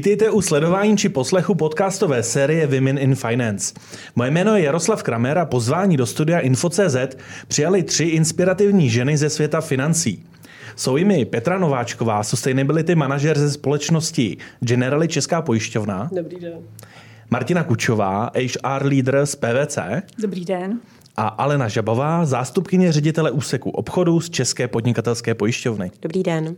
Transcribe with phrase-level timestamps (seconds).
[0.00, 3.74] Vítejte u sledování či poslechu podcastové série Women in Finance.
[4.16, 6.96] Moje jméno je Jaroslav Kramer a pozvání do studia Info.cz
[7.48, 10.24] přijali tři inspirativní ženy ze světa financí.
[10.76, 16.10] Jsou jimi Petra Nováčková, sustainability manažer ze společnosti Generali Česká pojišťovna.
[16.12, 16.58] Dobrý den.
[17.30, 19.78] Martina Kučová, HR leader z PVC.
[20.18, 20.80] Dobrý den.
[21.16, 25.90] A Alena Žabová, zástupkyně ředitele úseku obchodu z České podnikatelské pojišťovny.
[26.02, 26.56] Dobrý den.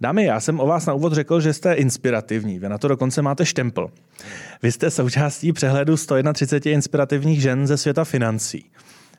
[0.00, 2.58] Dámy, já jsem o vás na úvod řekl, že jste inspirativní.
[2.58, 3.90] Vy na to dokonce máte štempl.
[4.62, 8.70] Vy jste součástí přehledu 131 inspirativních žen ze světa financí.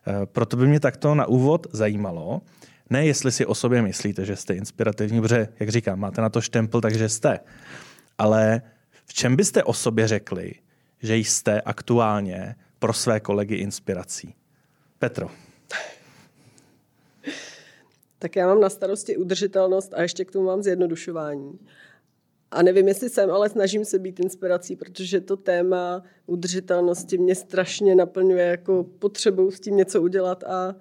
[0.08, 2.42] E, proto by mě takto na úvod zajímalo,
[2.90, 6.42] ne jestli si o sobě myslíte, že jste inspirativní, protože, jak říkám, máte na to
[6.42, 7.40] štempl, takže jste.
[8.18, 8.62] Ale
[9.06, 10.54] v čem byste o sobě řekli,
[11.02, 14.34] že jste aktuálně pro své kolegy inspirací?
[15.00, 15.30] Petro.
[18.20, 21.60] Tak já mám na starosti udržitelnost a ještě k tomu mám zjednodušování.
[22.52, 27.96] A nevím, jestli jsem, ale snažím se být inspirací, protože to téma udržitelnosti mě strašně
[27.96, 30.76] naplňuje jako potřebou s tím něco udělat a,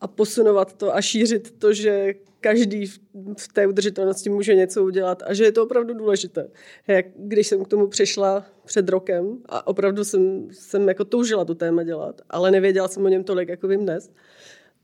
[0.00, 2.86] a posunovat to a šířit to, že každý
[3.38, 6.48] v té udržitelnosti může něco udělat a že je to opravdu důležité.
[6.86, 11.54] Jak když jsem k tomu přišla před rokem a opravdu jsem, jsem jako toužila to
[11.54, 14.10] téma dělat, ale nevěděla jsem o něm tolik, jako vím dnes,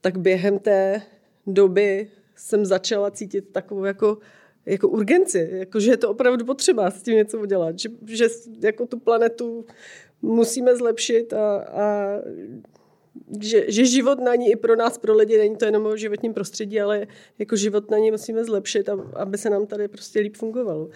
[0.00, 1.02] tak během té
[1.46, 4.18] doby jsem začala cítit takovou jako,
[4.66, 8.28] jako urgenci, jako, že je to opravdu potřeba s tím něco udělat, že, že
[8.60, 9.64] jako tu planetu
[10.22, 12.18] musíme zlepšit a, a
[13.40, 16.34] že, že život na ní i pro nás, pro lidi, není to jenom o životním
[16.34, 17.06] prostředí, ale
[17.38, 20.88] jako život na ní musíme zlepšit, aby se nám tady prostě líp fungovalo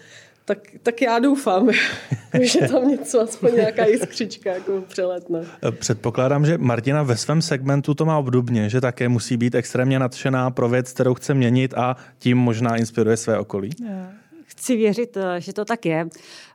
[0.47, 1.69] tak, tak já doufám,
[2.41, 5.39] že tam něco, aspoň nějaká jiskřička jako přeletne.
[5.79, 10.51] Předpokládám, že Martina ve svém segmentu to má obdobně, že také musí být extrémně nadšená
[10.51, 13.69] pro věc, kterou chce měnit a tím možná inspiruje své okolí.
[13.79, 14.26] Yeah
[14.57, 16.07] chci věřit, eh, že to tak je.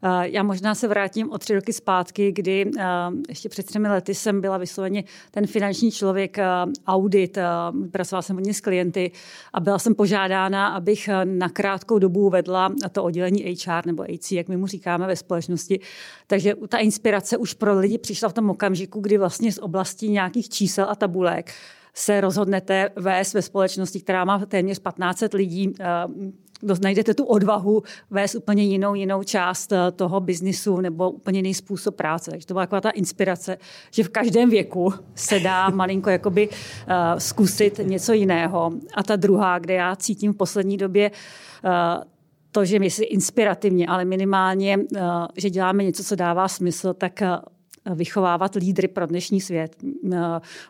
[0.03, 2.85] Eh, já možná se vrátím o tři roky zpátky, kdy eh,
[3.29, 6.37] ještě před třemi lety jsem byla vysloveně ten finanční člověk
[6.87, 7.39] audit,
[7.93, 9.11] pracovala jsem hodně s klienty
[9.53, 14.49] a byla jsem požádána, abych na krátkou dobu vedla to oddělení HR nebo AC, jak
[14.49, 15.81] my mu říkáme ve společnosti.
[16.27, 20.49] Takže ta inspirace už pro lidi přišla v tom okamžiku, kdy vlastně z oblasti nějakých
[20.49, 21.53] čísel a tabulek
[21.95, 25.75] se rozhodnete vést ve společnosti, která má téměř 15 lidí,
[26.83, 31.97] najdete tu odvahu vést úplně jinou, jinou část eh, toho biznisu nebo úplně jiný způsob
[31.97, 32.31] práce.
[32.31, 33.59] Takže to byla taková ta inspirace,
[33.91, 36.55] že v každém věku se dá malinko jakoby uh,
[37.19, 38.73] zkusit něco jiného.
[38.95, 41.71] A ta druhá, kde já cítím v poslední době uh,
[42.51, 44.79] to, že my si inspirativně, ale minimálně,
[45.37, 47.23] že děláme něco, co dává smysl, tak
[47.95, 49.77] vychovávat lídry pro dnešní svět.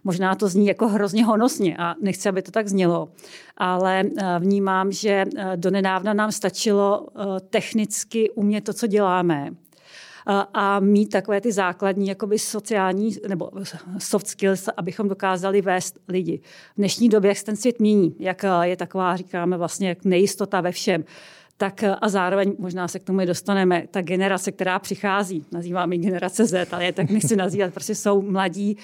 [0.04, 3.08] Možná to zní jako hrozně honosně a nechci, aby to tak znělo,
[3.56, 4.02] ale
[4.38, 5.24] vnímám, že
[5.56, 7.06] donedávna nám stačilo
[7.50, 9.50] technicky umět to, co děláme
[10.54, 13.50] a mít takové ty základní jakoby sociální nebo
[13.98, 16.40] soft skills, abychom dokázali vést lidi.
[16.74, 20.72] V dnešní době, jak se ten svět mění, jak je taková, říkáme vlastně, nejistota ve
[20.72, 21.04] všem,
[21.62, 26.72] tak a zároveň možná se k tomu dostaneme, ta generace, která přichází, nazýváme generace Z,
[26.72, 28.76] ale je tak nechci nazývat, prostě jsou mladí,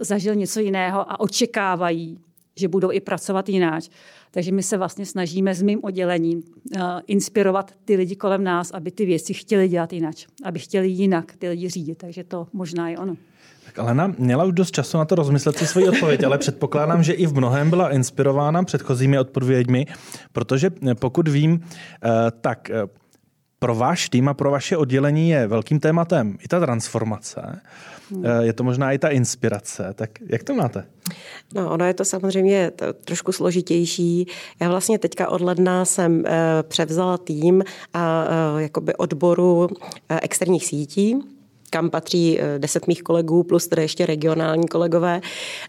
[0.00, 2.18] zažil něco jiného a očekávají,
[2.56, 3.88] že budou i pracovat jináč.
[4.30, 6.42] Takže my se vlastně snažíme s mým oddělením
[7.06, 11.48] inspirovat ty lidi kolem nás, aby ty věci chtěli dělat jinak, aby chtěli jinak ty
[11.48, 11.98] lidi řídit.
[11.98, 13.16] Takže to možná je ono.
[13.72, 17.12] Tak Alena měla už dost času na to rozmyslet si svoji odpověď, ale předpokládám, že
[17.12, 19.86] i v mnohem byla inspirována předchozími odpověďmi,
[20.32, 22.08] protože eh, pokud vím, eh,
[22.40, 22.82] tak eh,
[23.58, 27.60] pro váš tým a pro vaše oddělení je velkým tématem i ta transformace.
[28.10, 28.24] Hmm.
[28.40, 29.94] Je to možná i ta inspirace.
[29.94, 30.84] Tak jak to máte?
[31.54, 32.72] No, ono je to samozřejmě
[33.04, 34.26] trošku složitější.
[34.60, 36.24] Já vlastně teďka od ledna jsem
[36.62, 38.26] převzala tým a
[38.58, 39.68] jakoby odboru
[40.22, 41.31] externích sítí
[41.72, 45.20] kam patří eh, deset mých kolegů, plus tedy ještě regionální kolegové.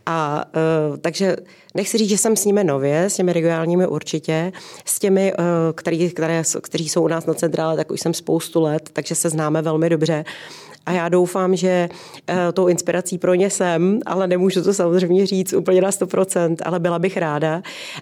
[0.06, 0.45] A
[0.89, 1.36] uh, takže
[1.75, 4.51] nechci říct, že jsem s nimi nově, s těmi regionálními určitě,
[4.86, 5.45] s těmi, uh,
[5.75, 9.30] který, které, kteří jsou u nás na centrále, tak už jsem spoustu let, takže se
[9.30, 10.25] známe velmi dobře.
[10.85, 11.89] A já doufám, že
[12.30, 16.80] uh, tou inspirací pro ně jsem, ale nemůžu to samozřejmě říct úplně na 100%, ale
[16.80, 17.62] byla bych ráda.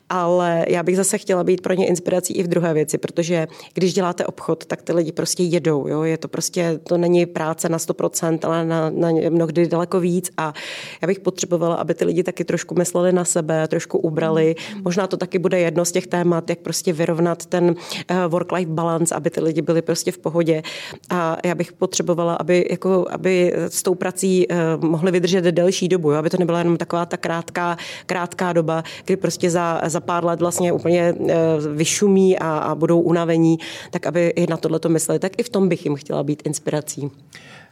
[0.09, 3.93] Ale já bych zase chtěla být pro ně inspirací i v druhé věci, protože když
[3.93, 5.87] děláte obchod, tak ty lidi prostě jedou.
[5.87, 6.03] Jo?
[6.03, 10.31] Je to prostě, to není práce na 100%, ale na, na mnohdy daleko víc.
[10.37, 10.53] A
[11.01, 14.55] já bych potřebovala, aby ty lidi taky trošku mysleli na sebe, trošku ubrali.
[14.83, 17.75] Možná to taky bude jedno z těch témat, jak prostě vyrovnat ten
[18.11, 20.63] uh, work-life balance, aby ty lidi byli prostě v pohodě.
[21.09, 24.47] A já bych potřebovala, aby jako, aby s tou prací
[24.77, 26.17] mohli vydržet delší dobu, jo?
[26.17, 30.39] aby to nebyla jenom taková ta krátká, krátká doba, kdy prostě za, za pár let
[30.39, 31.15] vlastně úplně
[31.75, 33.57] vyšumí a, a budou unavení,
[33.91, 35.19] tak aby i na tohle to mysleli.
[35.19, 37.11] Tak i v tom bych jim chtěla být inspirací.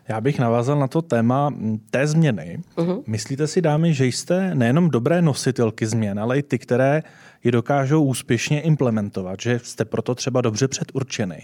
[0.07, 1.53] Já bych navázal na to téma
[1.91, 2.59] té změny.
[2.77, 3.03] Uh-huh.
[3.07, 7.03] Myslíte si, dámy, že jste nejenom dobré nositelky změn, ale i ty, které
[7.43, 11.41] ji dokážou úspěšně implementovat, že jste proto třeba dobře předurčeny?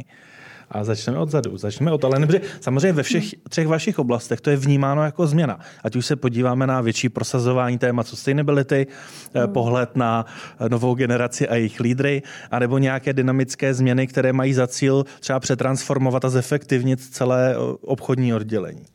[0.72, 1.58] A začneme odzadu.
[1.58, 5.60] Začneme od ale protože samozřejmě ve všech třech vašich oblastech to je vnímáno jako změna.
[5.84, 8.88] Ať už se podíváme na větší prosazování témat sustainability,
[9.34, 9.54] mm.
[9.54, 10.26] pohled na
[10.60, 12.22] eh, novou generaci a jejich lídry,
[12.52, 18.34] anebo nějaké dynamické změny, které mají za cíl třeba přetransformovat a zefektivnit celé eh, obchodní
[18.34, 18.86] oddělení.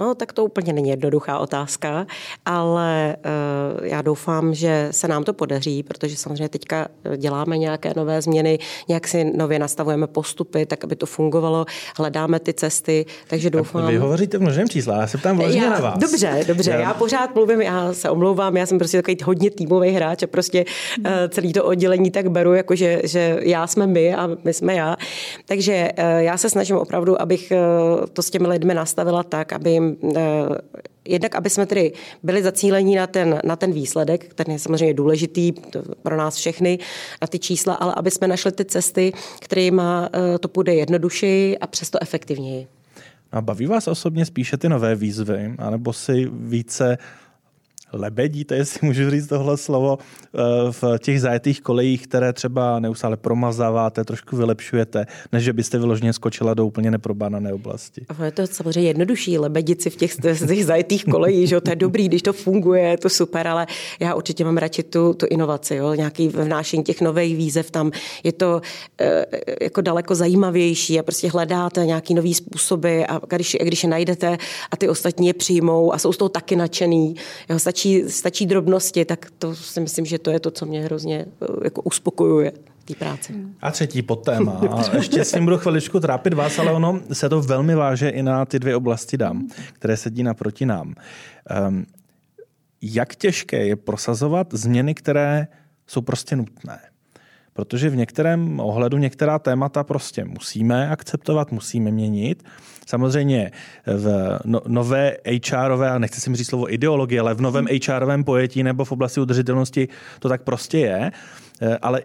[0.00, 2.06] No, tak to úplně není jednoduchá otázka,
[2.46, 3.16] ale
[3.80, 8.58] uh, já doufám, že se nám to podaří, protože samozřejmě teďka děláme nějaké nové změny,
[8.88, 11.66] nějak si nově nastavujeme postupy, tak aby to fungovalo,
[11.96, 13.86] hledáme ty cesty, takže doufám.
[13.86, 15.98] Vy hovoříte v množném čísle, já se ptám vlastně na vás.
[15.98, 16.94] Dobře, dobře, já...
[16.94, 20.64] pořád mluvím, já se omlouvám, já jsem prostě takový hodně týmový hráč a prostě
[20.98, 24.74] uh, celý to oddělení tak beru, jako že, že já jsme my a my jsme
[24.74, 24.96] já.
[25.46, 29.70] Takže uh, já se snažím opravdu, abych uh, to s těmi lidmi nastavila tak, aby
[29.70, 30.20] jim Eh,
[31.04, 31.92] jednak, aby jsme tedy
[32.22, 35.52] byli zacílení na ten, na ten výsledek, který je samozřejmě důležitý
[36.02, 36.78] pro nás všechny,
[37.22, 41.66] na ty čísla, ale aby jsme našli ty cesty, kterými eh, to půjde jednodušeji a
[41.66, 42.66] přesto efektivněji.
[43.32, 46.98] A baví vás osobně spíše ty nové výzvy, anebo si více
[47.92, 50.38] lebedíte, jestli můžu říct tohle slovo, eh,
[50.70, 56.54] v těch zajetých kolejích, které třeba neustále promazáváte, trošku vylepšujete, než že byste vyloženě skočila
[56.54, 58.06] do úplně neprobánané oblasti.
[58.24, 60.16] Je to samozřejmě jednodušší lebedit si v těch,
[60.48, 63.66] těch zajetých kolejích, že to je dobrý, když to funguje, je to super, ale
[64.00, 65.94] já určitě mám radši tu, tu inovaci, jo?
[65.94, 67.90] nějaký vnášení těch nových výzev tam.
[68.24, 68.60] Je to
[69.00, 69.26] e,
[69.64, 74.38] jako daleko zajímavější a prostě hledáte nějaký nový způsoby a když, když je najdete
[74.70, 77.14] a ty ostatní je přijmou a jsou z toho taky nadšený,
[77.48, 80.82] jo, stačí stačí, stačí drobnosti, tak to si myslím, že to je to, co mě
[80.82, 82.52] hrozně eh, jako uspokojuje
[82.84, 83.34] té práci.
[83.60, 84.60] A třetí podtéma.
[84.96, 88.44] Ještě s tím budu chviličku trápit vás, ale ono se to velmi váže i na
[88.44, 90.94] ty dvě oblasti dám, které sedí naproti nám.
[91.68, 91.86] Um,
[92.82, 95.46] jak těžké je prosazovat změny, které
[95.86, 96.80] jsou prostě nutné?
[97.60, 102.44] Protože v některém ohledu některá témata prostě musíme akceptovat, musíme měnit.
[102.86, 103.50] Samozřejmě
[103.86, 105.16] v no, nové
[105.50, 109.20] HRové, a nechci si říct slovo ideologie, ale v novém HRovém pojetí nebo v oblasti
[109.20, 111.10] udržitelnosti to tak prostě je.
[111.60, 112.02] Eh, ale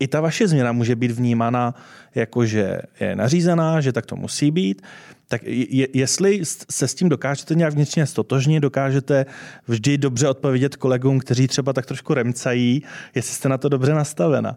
[0.00, 1.74] i ta vaše změna může být vnímána
[2.14, 4.82] jako, že je nařízená, že tak to musí být.
[5.28, 9.26] Tak je, jestli se s tím dokážete nějak vnitřně stotožnit, dokážete
[9.68, 12.82] vždy dobře odpovědět kolegům, kteří třeba tak trošku remcají,
[13.14, 14.56] jestli jste na to dobře nastavena.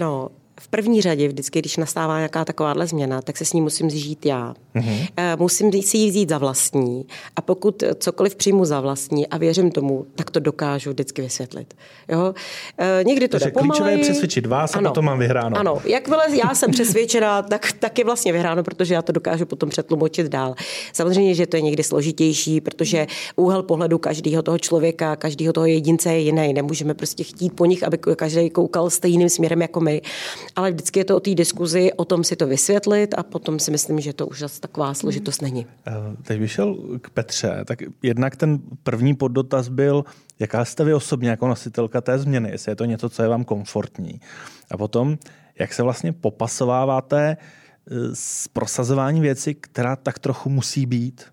[0.00, 0.30] No,
[0.60, 4.26] v první řadě vždycky, když nastává nějaká takováhle změna, tak se s ní musím zžít
[4.26, 4.54] já.
[4.74, 5.08] Mm-hmm.
[5.38, 7.06] Musím si ji vzít za vlastní
[7.36, 11.74] a pokud cokoliv přijmu za vlastní a věřím tomu, tak to dokážu vždycky vysvětlit.
[12.08, 12.34] Jo?
[12.78, 15.56] Eh, někdy to Takže jde klíčové je přesvědčit vás ano, a potom mám vyhráno.
[15.56, 19.68] Ano, jakmile já jsem přesvědčená, tak, tak je vlastně vyhráno, protože já to dokážu potom
[19.68, 20.54] přetlumočit dál.
[20.92, 23.06] Samozřejmě, že to je někdy složitější, protože
[23.36, 26.52] úhel pohledu každého toho člověka, každého toho jedince je jiný.
[26.52, 30.02] Nemůžeme prostě chtít po nich, aby každý koukal stejným směrem jako my
[30.56, 33.70] ale vždycky je to o té diskuzi, o tom si to vysvětlit a potom si
[33.70, 35.66] myslím, že to už zase taková složitost není.
[35.86, 40.04] Eh, teď bych šel k Petře, tak jednak ten první poddotaz byl,
[40.38, 43.44] jaká jste vy osobně jako nositelka té změny, jestli je to něco, co je vám
[43.44, 44.20] komfortní.
[44.70, 45.18] A potom,
[45.58, 51.24] jak se vlastně popasováváte eh, s prosazováním věci, která tak trochu musí být?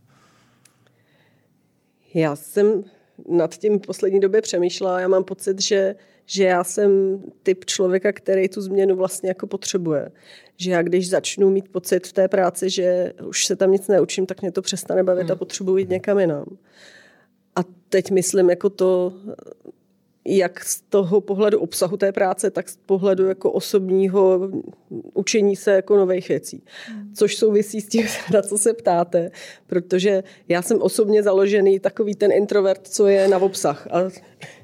[2.14, 2.84] Já jsem
[3.30, 5.00] nad tím poslední době přemýšlela.
[5.00, 10.12] Já mám pocit, že že já jsem typ člověka, který tu změnu vlastně jako potřebuje.
[10.58, 14.26] Že já když začnu mít pocit v té práci, že už se tam nic neučím,
[14.26, 15.40] tak mě to přestane bavit a hmm.
[15.40, 16.46] potřebuji jít někam jinam.
[17.56, 19.14] A teď myslím jako to,
[20.26, 24.50] jak z toho pohledu obsahu té práce, tak z pohledu jako osobního
[25.14, 26.64] učení se jako nových věcí.
[27.16, 29.32] Což souvisí s tím, na co se ptáte,
[29.68, 33.88] protože já jsem osobně založený takový ten introvert, co je na obsah.
[33.92, 33.98] A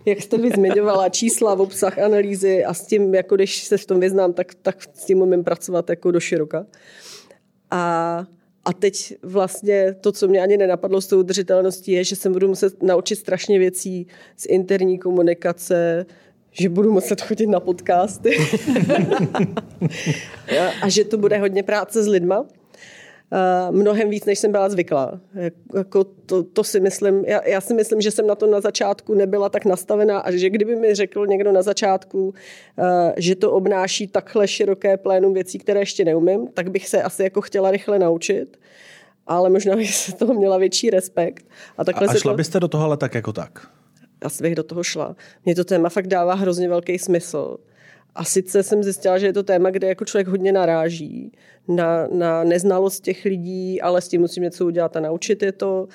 [0.06, 3.86] jak jste mi zmiňovala, čísla, v obsah, analýzy a s tím, jako když se v
[3.86, 6.66] tom vyznám, tak, tak s tím umím pracovat jako do široka.
[7.72, 8.26] A
[8.66, 12.48] a teď vlastně to, co mě ani nenapadlo s tou udržitelností, je, že se budu
[12.48, 16.06] muset naučit strašně věcí z interní komunikace,
[16.52, 18.38] že budu muset chodit na podcasty
[20.82, 22.46] a že to bude hodně práce s lidma.
[23.32, 25.20] Uh, mnohem víc, než jsem byla zvyklá.
[25.76, 29.14] Jako to, to si myslím, já, já si myslím, že jsem na to na začátku
[29.14, 32.34] nebyla tak nastavená a že kdyby mi řekl někdo na začátku, uh,
[33.18, 37.42] že to obnáší takhle široké plénum věcí, které ještě neumím, tak bych se asi jako
[37.42, 38.58] chtěla rychle naučit.
[39.30, 41.46] ale možná bych se toho měla větší respekt.
[41.78, 42.38] A, takhle a, a šla to...
[42.38, 43.68] byste do toho ale tak jako tak?
[44.22, 45.16] Asi bych do toho šla.
[45.46, 47.58] Mně to téma fakt dává hrozně velký smysl.
[48.16, 51.32] A sice jsem zjistila, že je to téma, kde jako člověk hodně naráží
[51.68, 55.88] na, na neznalost těch lidí, ale s tím musím něco udělat a naučit je to.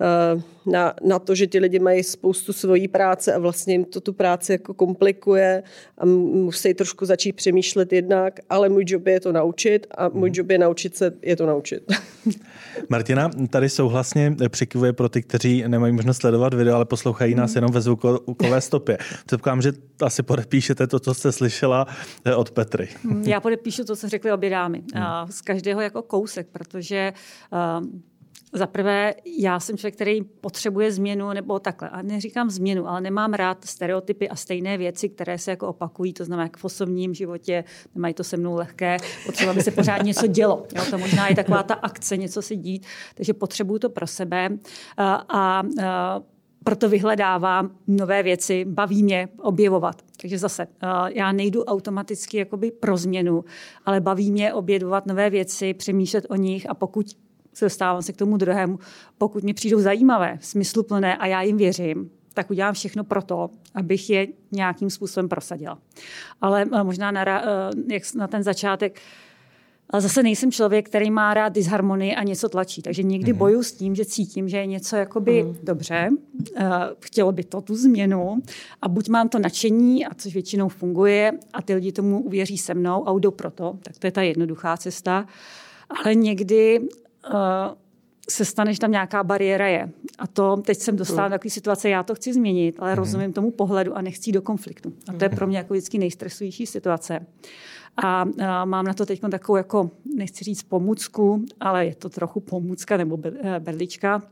[0.00, 4.00] Eh, na, na to, že ti lidi mají spoustu svojí práce a vlastně jim to
[4.00, 5.62] tu práci jako komplikuje
[5.98, 10.34] a musí trošku začít přemýšlet jednak, ale můj job je to naučit a můj mhm.
[10.36, 11.92] job je naučit se je to naučit.
[12.88, 17.56] Martina tady souhlasně přikivuje pro ty, kteří nemají možnost sledovat video, ale poslouchají nás mhm.
[17.56, 18.98] jenom ve zvukové stopě.
[19.26, 21.86] Předpokládám, že asi podepíšete to, co jste slyšela
[22.24, 22.88] eh, od Petry.
[23.22, 24.82] Já podepíšu to, co řekly obě dámy.
[24.94, 25.32] Hmm.
[25.32, 27.12] Z každého jako kousek, protože
[27.52, 27.86] uh,
[28.52, 31.88] za prvé, já jsem člověk, který potřebuje změnu nebo takhle.
[31.88, 36.12] A neříkám změnu, ale nemám rád stereotypy a stejné věci, které se jako opakují.
[36.12, 40.02] To znamená, jak v osobním životě nemají to se mnou lehké, potřeba, aby se pořád
[40.02, 40.66] něco dělo.
[40.76, 42.86] Jo, to možná je taková ta akce, něco si dít.
[43.14, 44.48] Takže potřebuju to pro sebe.
[44.96, 45.62] A, a,
[46.64, 50.02] proto vyhledávám nové věci, baví mě objevovat.
[50.20, 50.66] Takže zase,
[51.08, 53.44] já nejdu automaticky jakoby pro změnu,
[53.84, 57.06] ale baví mě objevovat nové věci, přemýšlet o nich a pokud
[57.54, 58.78] se dostávám se k tomu druhému,
[59.18, 64.10] pokud mi přijdou zajímavé, smysluplné a já jim věřím, tak udělám všechno pro to, abych
[64.10, 65.78] je nějakým způsobem prosadila.
[66.40, 67.46] Ale eh, možná na, eh,
[67.88, 69.00] jak na ten začátek,
[69.90, 72.82] ale zase nejsem člověk, který má rád disharmonii a něco tlačí.
[72.82, 73.38] Takže někdy mm.
[73.38, 75.56] boju s tím, že cítím, že je něco jakoby mm.
[75.62, 76.66] dobře, uh,
[77.00, 78.42] chtělo by to tu změnu
[78.82, 82.74] a buď mám to nadšení, a což většinou funguje, a ty lidi tomu uvěří se
[82.74, 85.26] mnou a jdou pro to, tak to je ta jednoduchá cesta.
[86.04, 86.80] Ale někdy
[88.28, 89.90] se stane, že tam nějaká bariéra je.
[90.18, 92.98] A to teď jsem dostala do takové situace, já to chci změnit, ale mm.
[92.98, 94.92] rozumím tomu pohledu a nechci do konfliktu.
[95.08, 97.26] A to je pro mě jako vždycky nejstresující situace.
[97.96, 102.40] A, a mám na to teď takovou, jako, nechci říct pomůcku, ale je to trochu
[102.40, 104.22] pomůcka nebo eh, berlička,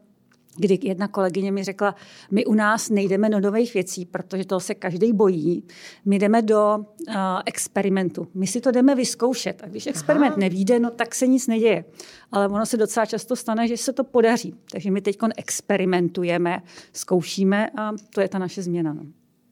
[0.61, 1.95] kdy jedna kolegyně mi řekla,
[2.31, 5.65] my u nás nejdeme do nových věcí, protože toho se každý bojí.
[6.05, 7.15] My jdeme do uh,
[7.47, 8.29] experimentu.
[8.35, 9.63] My si to jdeme vyzkoušet.
[9.65, 10.41] A když experiment Aha.
[10.41, 11.85] nevíde, no tak se nic neděje.
[12.33, 14.55] Ale ono se docela často stane, že se to podaří.
[14.73, 16.63] Takže my teď experimentujeme,
[16.93, 18.95] zkoušíme a to je ta naše změna.
[18.95, 19.03] No.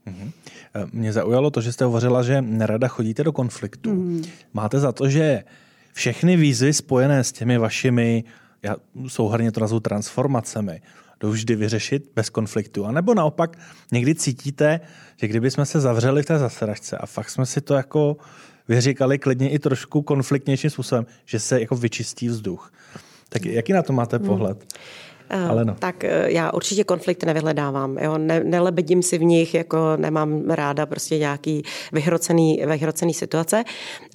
[0.07, 0.31] Mhm.
[0.75, 3.91] Eh, mě zaujalo to, že jste hovořila, že nerada chodíte do konfliktu.
[3.91, 4.23] Mm.
[4.55, 5.45] Máte za to, že
[5.93, 8.25] všechny výzvy spojené s těmi vašimi
[8.62, 10.81] já souhrně to nazvu transformacemi,
[11.21, 12.87] jdou vždy vyřešit bez konfliktu.
[12.87, 13.59] A nebo naopak
[13.93, 14.81] někdy cítíte,
[15.17, 18.17] že kdyby jsme se zavřeli v té zasedačce a fakt jsme si to jako
[18.69, 22.73] vyříkali klidně i trošku konfliktnějším způsobem, že se jako vyčistí vzduch.
[23.29, 24.27] Tak jaký na to máte hmm.
[24.27, 24.59] pohled?
[24.59, 24.69] Hmm.
[25.30, 25.76] Ale no.
[25.78, 27.99] Tak eh, já určitě konflikt nevyhledávám.
[27.99, 28.18] Jo?
[28.18, 33.64] Ne, nelebedím si v nich, jako nemám ráda prostě nějaký vyhrocený, vyhrocený situace.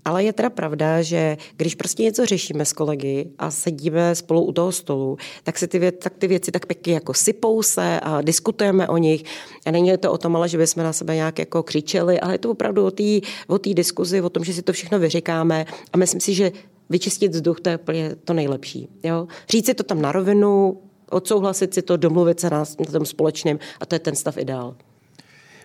[0.06, 4.52] Ale je teda pravda, že když prostě něco řešíme s kolegy a sedíme spolu u
[4.52, 8.22] toho stolu, tak, se ty, vě, tak ty věci tak pěkně jako sypou se a
[8.22, 9.24] diskutujeme o nich.
[9.66, 12.38] A není to o tom, ale že bychom na sebe nějak jako křičeli, ale je
[12.38, 13.04] to opravdu o té
[13.48, 15.66] o diskuzi, o tom, že si to všechno vyříkáme.
[15.94, 16.52] A myslím si, že
[16.90, 18.90] vyčistit vzduch, to je úplně to nejlepší.
[19.04, 19.28] Jo?
[19.50, 20.78] Říct si to tam na rovinu,
[21.14, 24.76] odsouhlasit si to, domluvit se na, na tom společném a to je ten stav ideál.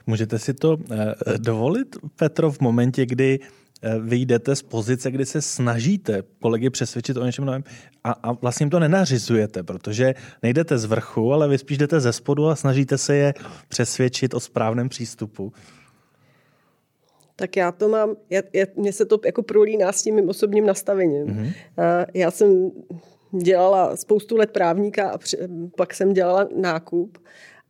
[0.06, 3.38] Můžete si to eh, dovolit, Petro, v momentě, kdy
[3.82, 7.64] eh, vy jdete z pozice, kdy se snažíte kolegy přesvědčit o něčem novém
[8.04, 12.12] a, a vlastně jim to nenařizujete, protože nejdete z vrchu, ale vy spíš jdete ze
[12.12, 13.34] spodu a snažíte se je
[13.68, 15.52] přesvědčit o správném přístupu.
[17.36, 20.66] Tak já to mám, já, já, mně se to jako prolíná s tím mým osobním
[20.66, 21.26] nastavením.
[21.26, 21.52] Mm-hmm.
[22.14, 22.70] Já jsem
[23.32, 25.18] dělala spoustu let právníka a
[25.76, 27.18] pak jsem dělala nákup.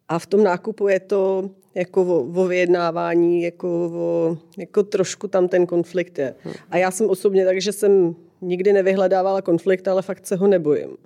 [0.08, 5.48] A v tom nákupu je to jako o, o vyjednávání, jako, o, jako trošku tam
[5.48, 6.34] ten konflikt je.
[6.70, 10.96] A já jsem osobně tak, že jsem nikdy nevyhledávala konflikt, ale fakt se ho nebojím.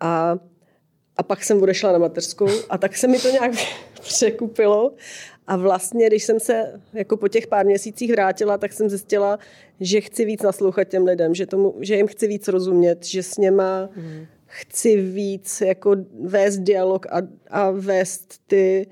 [0.00, 0.38] A,
[1.16, 3.52] a pak jsem odešla na mateřskou a tak se mi to nějak
[4.00, 4.92] překupilo
[5.46, 9.38] a vlastně, když jsem se jako po těch pár měsících vrátila, tak jsem zjistila,
[9.80, 13.36] že chci víc naslouchat těm lidem, že, tomu, že jim chci víc rozumět, že s
[13.36, 14.26] něma mm.
[14.46, 17.16] chci víc jako vést dialog a,
[17.50, 18.86] a vést ty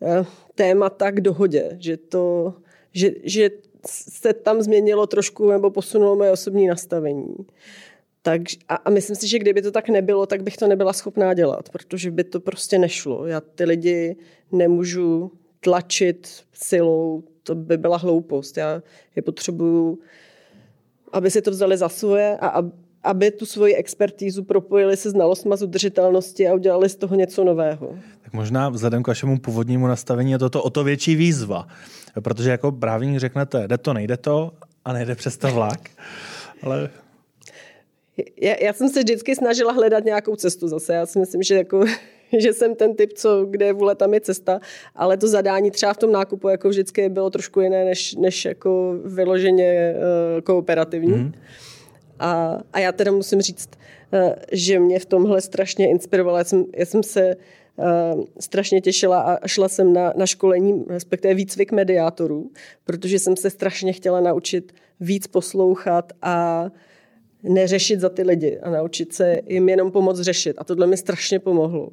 [0.00, 2.54] uh, témata k dohodě, že to,
[2.92, 3.50] že, že
[3.86, 7.34] se tam změnilo trošku nebo posunulo moje osobní nastavení.
[8.22, 11.34] Tak, a, a myslím si, že kdyby to tak nebylo, tak bych to nebyla schopná
[11.34, 13.26] dělat, protože by to prostě nešlo.
[13.26, 14.16] Já ty lidi
[14.52, 18.56] nemůžu tlačit silou, to by byla hloupost.
[18.56, 18.82] Já
[19.16, 19.98] je potřebuju,
[21.12, 22.62] aby si to vzali za svoje a
[23.02, 27.98] aby tu svoji expertízu propojili se znalostma z udržitelnosti a udělali z toho něco nového.
[28.22, 31.66] Tak možná vzhledem k vašemu původnímu nastavení je toto o to větší výzva,
[32.20, 34.52] protože jako právník řeknete, jde to, nejde to
[34.84, 35.90] a nejde přes to vlak,
[36.62, 36.90] ale
[38.40, 40.94] já, já jsem se vždycky snažila hledat nějakou cestu zase.
[40.94, 41.84] Já si myslím, že jako
[42.38, 44.60] že jsem ten typ, co, kde je vůle, tam je cesta,
[44.94, 48.94] ale to zadání třeba v tom nákupu jako vždycky bylo trošku jiné, než, než jako
[49.04, 51.16] vyloženě uh, kooperativní.
[51.16, 51.32] Mm.
[52.18, 53.70] A, a já teda musím říct,
[54.12, 56.38] uh, že mě v tomhle strašně inspirovala.
[56.38, 57.36] Já jsem, já jsem se
[57.76, 62.50] uh, strašně těšila a šla jsem na, na školení, respektive výcvik mediátorů,
[62.84, 66.66] protože jsem se strašně chtěla naučit víc poslouchat a
[67.42, 70.56] neřešit za ty lidi a naučit se jim jenom pomoct řešit.
[70.58, 71.90] A tohle mi strašně pomohlo.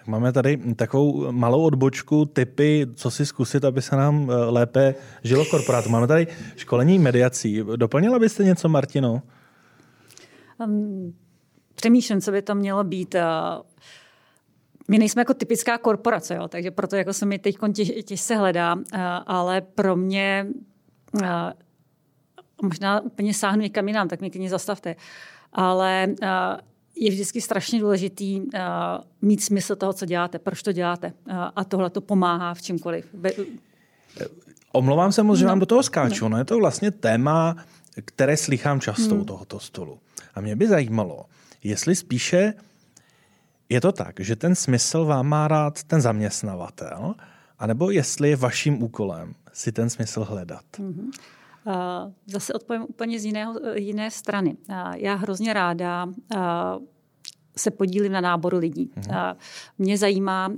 [0.00, 4.94] Tak máme tady takovou malou odbočku, typy, co si zkusit, aby se nám eh, lépe
[5.22, 5.88] žilo v korporátu.
[5.88, 6.26] Máme tady
[6.56, 7.62] školení mediací.
[7.76, 9.22] Doplnila byste něco, Martino?
[10.58, 11.14] Um,
[11.74, 13.14] přemýšlím, co by to mělo být.
[13.14, 13.24] Eh,
[14.88, 18.76] my nejsme jako typická korporace, jo, takže proto jako se mi teď těž, těžce hledá,
[18.92, 20.46] eh, ale pro mě
[22.62, 24.96] možná úplně sáhnu někam jinam, tak mě klidně zastavte.
[25.52, 26.08] Ale
[27.00, 28.48] je vždycky strašně důležitý uh,
[29.22, 31.06] mít smysl toho, co děláte, proč to děláte.
[31.06, 33.06] Uh, a tohle to pomáhá v čemkoliv.
[33.14, 33.32] Be-
[34.72, 35.48] Omlouvám se moc, že no.
[35.48, 36.24] vám do toho skáču.
[36.24, 36.28] No.
[36.28, 37.56] no je to vlastně téma,
[38.04, 39.20] které slychám často hmm.
[39.20, 39.98] u tohoto stolu.
[40.34, 41.24] A mě by zajímalo,
[41.64, 42.54] jestli spíše
[43.68, 47.14] je to tak, že ten smysl vám má rád ten zaměstnavatel,
[47.58, 50.64] anebo jestli je vaším úkolem si ten smysl hledat.
[50.78, 51.10] Hmm.
[52.26, 54.56] Zase odpovím úplně z jiného, jiné strany.
[54.94, 56.08] Já hrozně ráda
[57.56, 58.90] se podílím na náboru lidí.
[58.96, 59.36] Mhm.
[59.78, 60.52] Mě zajímá,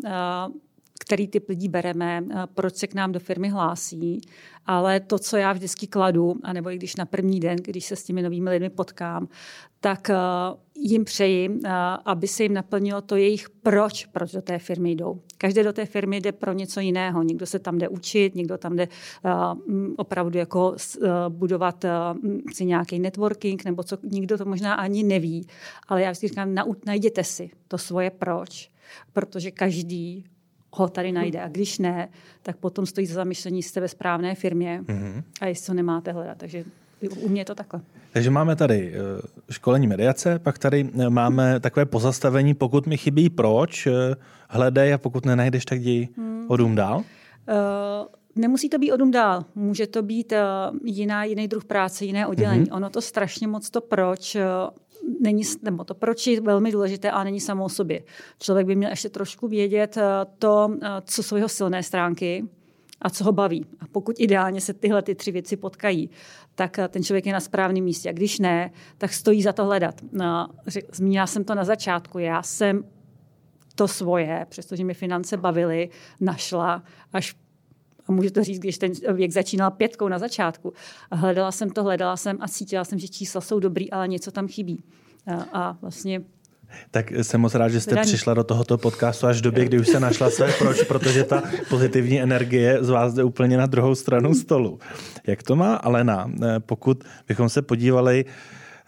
[1.03, 4.21] který typ lidí bereme, proč se k nám do firmy hlásí,
[4.67, 8.05] ale to, co já vždycky kladu, anebo i když na první den, když se s
[8.05, 9.29] těmi novými lidmi potkám,
[9.81, 11.71] tak uh, jim přeji, uh,
[12.05, 15.21] aby se jim naplnilo to jejich proč, proč do té firmy jdou.
[15.39, 17.23] Každý do té firmy jde pro něco jiného.
[17.23, 18.89] Někdo se tam jde učit, někdo tam jde
[19.25, 19.33] uh,
[19.97, 20.77] opravdu jako
[21.29, 21.91] budovat uh,
[22.53, 25.47] si nějaký networking, nebo co, nikdo to možná ani neví.
[25.89, 26.55] Ale já vždycky říkám,
[26.87, 28.71] najděte si to svoje proč,
[29.13, 30.25] protože každý
[30.73, 31.41] ho tady najde.
[31.43, 32.09] A když ne,
[32.43, 35.23] tak potom stojí za zamyšlení, jste ve správné firmě mm-hmm.
[35.41, 36.39] a jestli to nemáte hledat.
[36.39, 36.65] Takže
[37.11, 37.81] u mě je to takhle.
[38.13, 43.31] Takže máme tady eh, školení mediace, pak tady eh, máme takové pozastavení, pokud mi chybí
[43.31, 43.93] proč, eh,
[44.49, 46.45] hledej a pokud nenajdeš, tak jdi hmm.
[46.49, 47.05] odum dál.
[47.49, 49.45] Uh, nemusí to být odum dál.
[49.55, 52.65] Může to být uh, jiná, jiný druh práce, jiné oddělení.
[52.65, 52.77] Mm-hmm.
[52.77, 54.43] Ono to strašně moc to proč uh,
[55.21, 58.03] není, nebo to proč je velmi důležité, ale není samo o sobě.
[58.39, 59.99] Člověk by měl ještě trošku vědět
[60.39, 62.45] to, co jsou jeho silné stránky,
[63.03, 63.67] a co ho baví.
[63.81, 66.11] A pokud ideálně se tyhle ty tři věci potkají,
[66.55, 68.09] tak eh, ten člověk je na správném místě.
[68.09, 69.95] A když ne, tak stojí za to hledat.
[70.13, 70.49] No,
[70.93, 72.19] zmínila jsem to na začátku.
[72.19, 72.85] Já jsem
[73.75, 75.89] to svoje, přestože mi finance bavily,
[76.21, 77.37] našla až a
[78.13, 80.73] můžu to říct, když ten věk začínal pětkou na začátku.
[81.13, 84.49] Hledala jsem to, hledala jsem a cítila jsem, že čísla jsou dobrý, ale něco tam
[84.49, 84.85] chybí.
[85.27, 86.23] A, a vlastně
[86.91, 88.07] tak jsem moc rád, že jste Zdaní.
[88.07, 91.43] přišla do tohoto podcastu až v době, kdy už se našla své proč, protože ta
[91.69, 94.79] pozitivní energie z vás jde úplně na druhou stranu stolu.
[95.27, 96.31] Jak to má Alena?
[96.43, 98.25] Eh, pokud bychom se podívali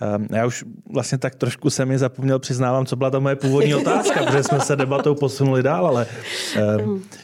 [0.02, 3.74] eh, já už vlastně tak trošku jsem mi zapomněl, přiznávám, co byla ta moje původní
[3.84, 6.06] otázka, protože jsme se debatou posunuli dál, ale
[6.56, 7.23] eh, Eh,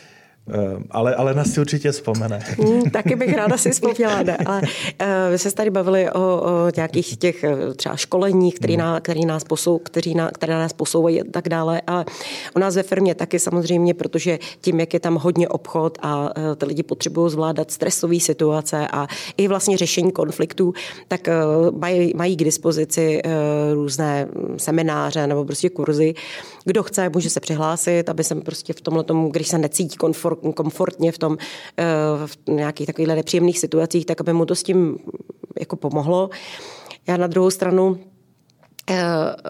[0.91, 2.45] ale, ale na si určitě vzpomene.
[2.59, 4.37] Mm, taky bych ráda si vzpomněla, ne?
[4.37, 8.79] ale uh, vy se tady bavili o, o nějakých těch eh, třeba školeních, který, mm.
[8.79, 11.83] ná, který nás posou, kteří ná, které nás posouvají a tak dále.
[11.87, 12.05] A
[12.57, 16.67] u nás ve firmě taky samozřejmě, protože tím, jak je tam hodně obchod a ty
[16.67, 20.73] lidi potřebují zvládat stresové situace a i vlastně řešení konfliktů,
[21.09, 21.29] tak
[21.73, 23.23] mají, mají k dispozici
[23.75, 26.15] různé semináře nebo prostě kurzy.
[26.65, 29.97] Kdo chce, může se přihlásit, aby jsem prostě v tomhle tomu, když se necítí
[30.37, 31.37] komfort, komfortně v tom
[31.79, 31.85] eh,
[32.27, 34.99] v nějakých takových nepříjemných situacích, tak aby mu to s tím
[35.61, 36.31] jako pomohlo.
[37.07, 37.99] Já na druhou stranu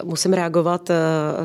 [0.03, 0.95] musím reagovat eh,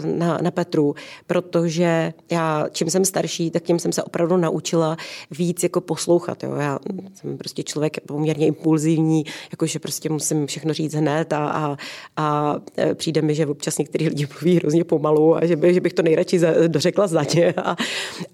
[0.05, 0.95] na, na Petru,
[1.27, 4.97] protože já, čím jsem starší, tak tím jsem se opravdu naučila
[5.31, 6.43] víc jako poslouchat.
[6.43, 6.55] Jo.
[6.55, 6.79] Já
[7.15, 11.77] jsem prostě člověk poměrně impulzivní, jakože prostě musím všechno říct hned a, a,
[12.17, 15.81] a eh, přijde mi, že občas některý lidi mluví hrozně pomalu a že, by, že
[15.81, 17.55] bych to nejradši dořekla zadě.
[17.67, 17.77] A,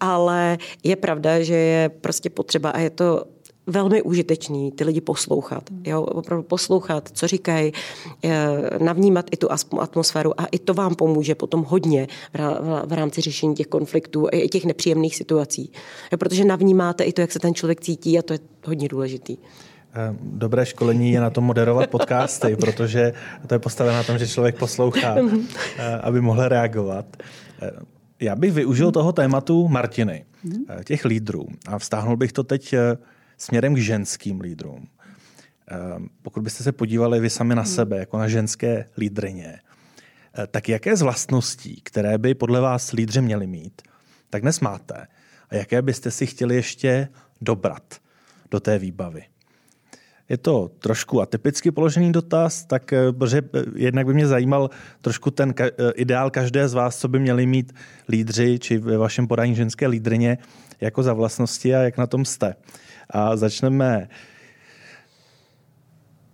[0.01, 3.25] ale je pravda, že je prostě potřeba a je to
[3.67, 5.63] velmi užitečný ty lidi poslouchat.
[5.85, 6.03] Jo?
[6.03, 7.73] Opravdu poslouchat, co říkají,
[8.25, 9.49] eh, navnímat i tu
[9.81, 12.09] atmosféru a i to vám pomůže potom hodně
[12.85, 15.73] v rámci řešení těch konfliktů i těch nepříjemných situací.
[16.13, 16.19] Jo?
[16.19, 19.37] Protože navnímáte i to, jak se ten člověk cítí a to je hodně důležitý.
[19.95, 23.13] Eh, dobré školení je na tom moderovat podcasty, protože
[23.47, 25.17] to je postavené na tom, že člověk poslouchá,
[25.79, 27.07] eh, aby mohl reagovat.
[28.21, 30.25] Já bych využil toho tématu Martiny,
[30.85, 32.75] těch lídrů a vztáhnul bych to teď
[33.43, 34.89] směrem k ženským lídrům.
[36.23, 37.73] pokud byste se podívali vy sami na hmm.
[37.73, 39.59] sebe, jako na ženské lídrině,
[40.39, 43.83] eh, tak jaké z vlastností, které by podle vás lídři měli mít,
[44.31, 45.07] tak dnes máte?
[45.51, 47.09] A jaké byste si chtěli ještě
[47.41, 47.83] dobrat
[48.51, 49.25] do té výbavy?
[50.29, 55.31] Je to trošku atypicky položený dotaz, tak eh, protože eh, jednak by mě zajímal trošku
[55.31, 55.55] ten
[55.95, 57.73] ideál každé z vás, co by měli mít
[58.09, 60.39] lídři, či ve vašem podání ženské lídrině,
[60.81, 62.55] jako za vlastnosti a jak na tom jste.
[63.11, 64.09] A začneme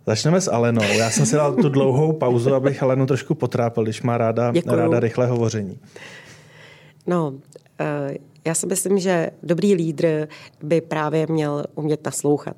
[0.09, 0.83] Začneme s Alenou.
[0.83, 4.99] Já jsem si dal tu dlouhou pauzu, abych Alenu trošku potrápil, když má ráda, ráda
[4.99, 5.79] rychlé hovoření.
[7.07, 7.33] No,
[7.79, 10.27] eh, já si myslím, že dobrý lídr
[10.63, 12.55] by právě měl umět naslouchat.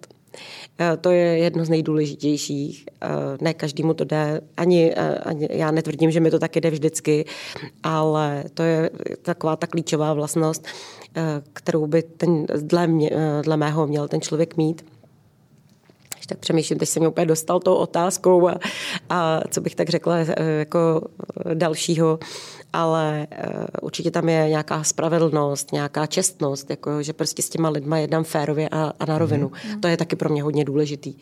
[0.79, 2.85] Eh, to je jedno z nejdůležitějších.
[3.01, 3.07] Eh,
[3.41, 7.25] ne každému to jde, ani, ani já netvrdím, že mi to taky jde vždycky,
[7.83, 8.89] ale to je
[9.21, 10.67] taková ta klíčová vlastnost,
[11.53, 14.85] kterou by ten, dle, mě, dle mého měl ten člověk mít
[16.31, 18.59] tak přemýšlím, teď jsem mě úplně dostal tou otázkou a,
[19.09, 21.01] a co bych tak řekla eh, jako
[21.53, 22.19] dalšího,
[22.73, 27.97] ale eh, určitě tam je nějaká spravedlnost, nějaká čestnost, jako, že prostě s těma lidma
[27.97, 29.51] jednám férově a, a na rovinu.
[29.73, 29.81] Mm.
[29.81, 31.13] To je taky pro mě hodně důležitý.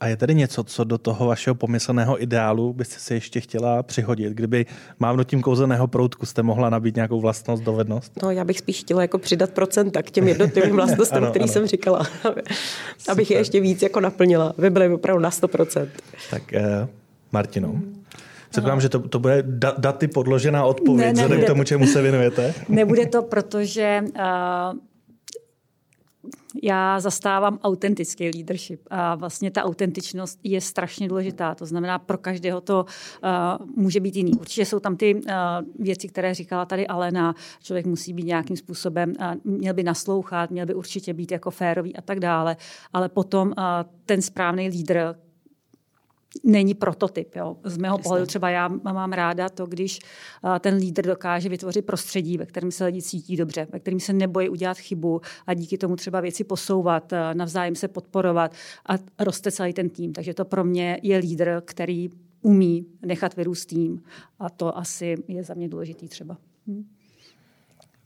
[0.00, 4.32] A je tady něco, co do toho vašeho pomyslného ideálu byste si ještě chtěla přihodit?
[4.32, 4.66] Kdyby
[4.98, 8.22] mávnutím kouzelného proutku jste mohla nabít nějakou vlastnost, dovednost?
[8.22, 12.06] No, já bych spíš chtěla jako přidat procenta k těm jednotlivým vlastnostem, který jsem říkala.
[13.08, 14.52] abych je ještě víc jako naplnila.
[14.58, 15.88] Vy byly opravdu na 100%.
[16.30, 16.88] Tak eh,
[17.32, 17.68] Martino.
[17.68, 18.04] Hmm.
[18.50, 22.02] Předpokládám, že to, to bude da, daty podložená odpověď, ne, vzhledem k tomu, čemu se
[22.02, 22.54] věnujete.
[22.68, 24.78] Nebude to, protože uh,
[26.62, 31.54] já zastávám autentický leadership a vlastně ta autentičnost je strašně důležitá.
[31.54, 32.86] To znamená, pro každého to
[33.22, 34.32] uh, může být jiný.
[34.32, 35.22] Určitě jsou tam ty uh,
[35.78, 37.34] věci, které říkala tady Alena.
[37.62, 41.96] Člověk musí být nějakým způsobem, uh, měl by naslouchat, měl by určitě být jako férový
[41.96, 42.56] a tak dále.
[42.92, 43.54] Ale potom uh,
[44.06, 45.14] ten správný lídr,
[46.44, 47.36] není prototyp.
[47.36, 47.56] Jo.
[47.64, 48.02] Z mého Jasně.
[48.02, 49.98] pohledu třeba já mám ráda to, když
[50.60, 54.48] ten lídr dokáže vytvořit prostředí, ve kterém se lidi cítí dobře, ve kterém se nebojí
[54.48, 58.54] udělat chybu a díky tomu třeba věci posouvat, navzájem se podporovat
[58.86, 60.12] a roste celý ten tým.
[60.12, 62.10] Takže to pro mě je lídr, který
[62.42, 64.02] umí nechat vyrůst tým
[64.38, 66.36] a to asi je za mě důležitý třeba.
[66.66, 66.84] Hm.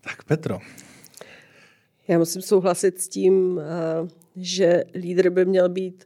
[0.01, 0.59] Tak Petro.
[2.09, 3.61] Já musím souhlasit s tím,
[4.37, 6.05] že lídr by měl být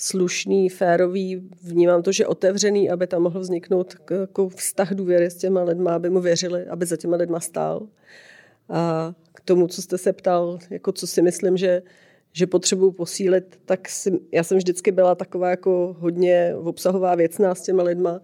[0.00, 5.62] slušný, férový, vnímám to, že otevřený, aby tam mohl vzniknout jako vztah důvěry s těma
[5.62, 7.86] lidma, aby mu věřili, aby za těma lidma stál.
[8.68, 11.82] A k tomu, co jste se ptal, jako co si myslím, že,
[12.32, 17.62] že potřebuji posílit, tak si, já jsem vždycky byla taková jako hodně obsahová věcná s
[17.62, 18.20] těma lidma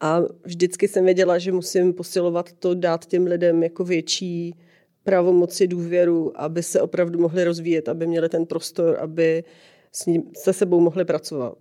[0.00, 4.54] a vždycky jsem věděla, že musím posilovat to, dát těm lidem jako větší
[5.04, 9.50] pravomoci, důvěru, aby se opravdu mohli rozvíjet, aby měli ten prostor, aby uh,
[9.92, 11.58] s ním, se sebou mohli pracovat.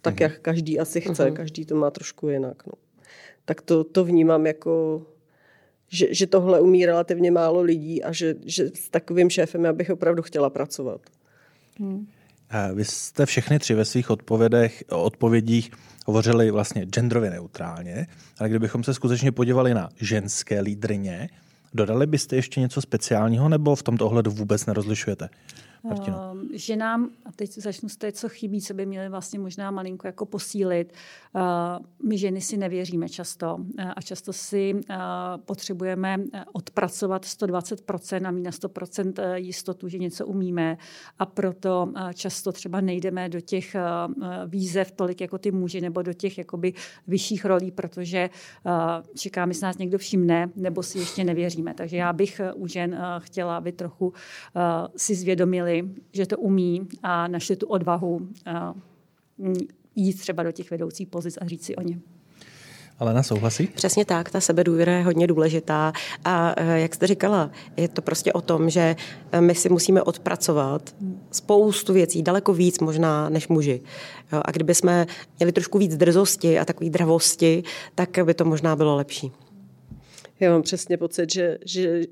[0.00, 0.22] Tak, mm.
[0.22, 1.36] jak každý asi chce, mm.
[1.36, 2.66] každý to má trošku jinak.
[2.66, 2.72] No.
[3.44, 5.02] Tak to, to vnímám jako,
[5.88, 9.90] že, že tohle umí relativně málo lidí a že, že s takovým šéfem já bych
[9.90, 11.00] opravdu chtěla pracovat.
[11.78, 12.06] Mm.
[12.74, 15.70] Vy jste všechny tři ve svých odpovědech, odpovědích
[16.06, 18.06] hovořili vlastně genderově neutrálně,
[18.38, 21.28] ale kdybychom se skutečně podívali na ženské lídrině,
[21.74, 25.28] dodali byste ještě něco speciálního nebo v tomto ohledu vůbec nerozlišujete?
[25.90, 29.70] Ehm, že nám, a teď začnu z té, co chybí, co by měli vlastně možná
[29.70, 30.92] malinko jako posílit.
[31.34, 34.80] Ehm, my ženy si nevěříme často ehm, a často si
[35.36, 40.78] potřebujeme eh, odpracovat 120% a mít na 100% eh, jistotu, že něco umíme
[41.18, 43.76] a proto eh, často třeba nejdeme do těch
[44.46, 46.72] výzev tolik jako ty muži nebo do těch jakoby
[47.06, 48.30] vyšších rolí, protože
[49.16, 51.74] čekáme, jestli nás někdo všimne nebo si ještě nevěříme.
[51.74, 54.12] Takže já bych u žen chtěla, aby trochu
[54.96, 55.75] si zvědomili,
[56.12, 58.28] že to umí a našli tu odvahu
[59.96, 61.98] jít třeba do těch vedoucích pozic a říct si o ně.
[63.12, 63.66] na souhlasí?
[63.66, 65.92] Přesně tak, ta sebedůvěra je hodně důležitá.
[66.24, 68.96] A e, jak jste říkala, je to prostě o tom, že
[69.32, 70.94] e, my si musíme odpracovat
[71.30, 73.80] spoustu věcí, daleko víc možná než muži.
[74.42, 75.06] A kdyby jsme
[75.38, 77.62] měli trošku víc drzosti a takové dravosti,
[77.94, 79.32] tak by to možná bylo lepší.
[80.40, 82.02] Já mám přesně pocit, že, že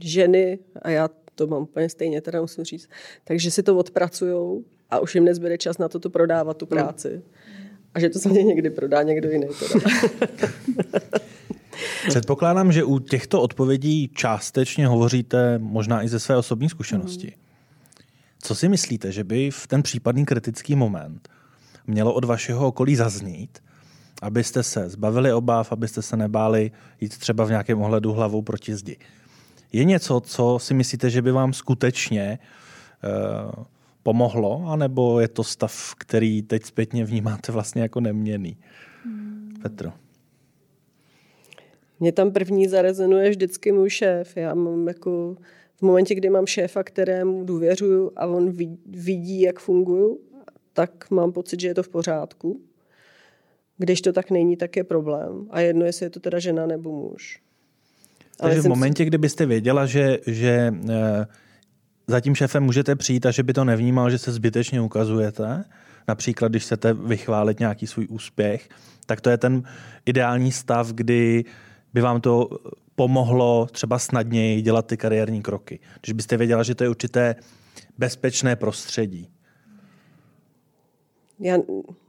[0.00, 2.88] ženy, a já to mám úplně stejně, teda musím říct.
[3.24, 7.22] Takže si to odpracujou a už jim nezbyde čas na to, to prodávat, tu práci.
[7.94, 9.46] A že to se někdy prodá někdo jiný.
[9.58, 9.90] Teda.
[12.08, 17.26] Předpokládám, že u těchto odpovědí částečně hovoříte možná i ze své osobní zkušenosti.
[17.26, 17.42] Mm.
[18.42, 21.28] Co si myslíte, že by v ten případný kritický moment
[21.86, 23.58] mělo od vašeho okolí zaznít,
[24.22, 26.70] abyste se zbavili obav, abyste se nebáli
[27.00, 28.96] jít třeba v nějakém ohledu hlavou proti zdi?
[29.76, 32.38] Je něco, co si myslíte, že by vám skutečně
[33.04, 33.64] uh,
[34.02, 38.56] pomohlo, anebo je to stav, který teď zpětně vnímáte vlastně jako neměný?
[39.04, 39.54] Hmm.
[39.62, 39.92] Petro.
[42.00, 44.36] Mě tam první zarezonuje vždycky můj šéf.
[44.36, 45.36] Já mám jako
[45.74, 48.52] v momentě, kdy mám šéfa, kterému důvěřuju a on
[48.86, 50.20] vidí, jak funguju,
[50.72, 52.60] tak mám pocit, že je to v pořádku.
[53.78, 55.46] Když to tak není, tak je problém.
[55.50, 57.45] A jedno, jestli je to teda žena nebo muž.
[58.36, 59.06] Takže v momentě, si...
[59.06, 61.26] kdybyste věděla, že, že eh,
[62.06, 65.64] za tím šéfem můžete přijít a že by to nevnímal, že se zbytečně ukazujete,
[66.08, 68.68] například když chcete vychválit nějaký svůj úspěch,
[69.06, 69.62] tak to je ten
[70.06, 71.44] ideální stav, kdy
[71.94, 72.48] by vám to
[72.94, 75.80] pomohlo třeba snadněji dělat ty kariérní kroky.
[76.00, 77.34] Když byste věděla, že to je určité
[77.98, 79.28] bezpečné prostředí.
[81.40, 81.58] Já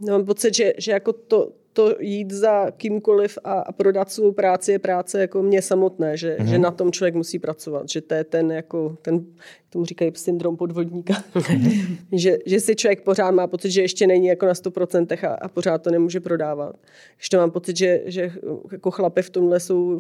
[0.10, 4.72] mám pocit, že, že jako to, to jít za kýmkoliv a, a prodat svou práci
[4.72, 6.46] je práce jako mě samotné, že, mm-hmm.
[6.46, 9.26] že na tom člověk musí pracovat, že to je ten, jako, ten
[9.70, 11.24] tomu říkají syndrom podvodníka,
[12.12, 15.48] že, že si člověk pořád má pocit, že ještě není jako na 100% a, a
[15.48, 16.76] pořád to nemůže prodávat.
[17.18, 18.32] Když to mám pocit, že, že
[18.72, 20.00] jako chlapy v tomhle jsou,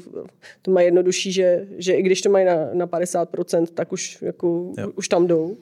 [0.61, 4.71] to mají jednodušší, že, že i když to mají na, na 50%, tak už, jako,
[4.95, 5.57] už tam jdou.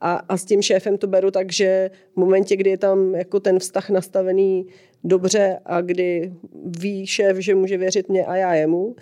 [0.00, 3.40] A, a s tím šéfem to beru tak, že v momentě, kdy je tam jako
[3.40, 4.66] ten vztah nastavený
[5.04, 6.32] dobře a kdy
[6.64, 8.96] ví šéf, že může věřit mě a já jemu,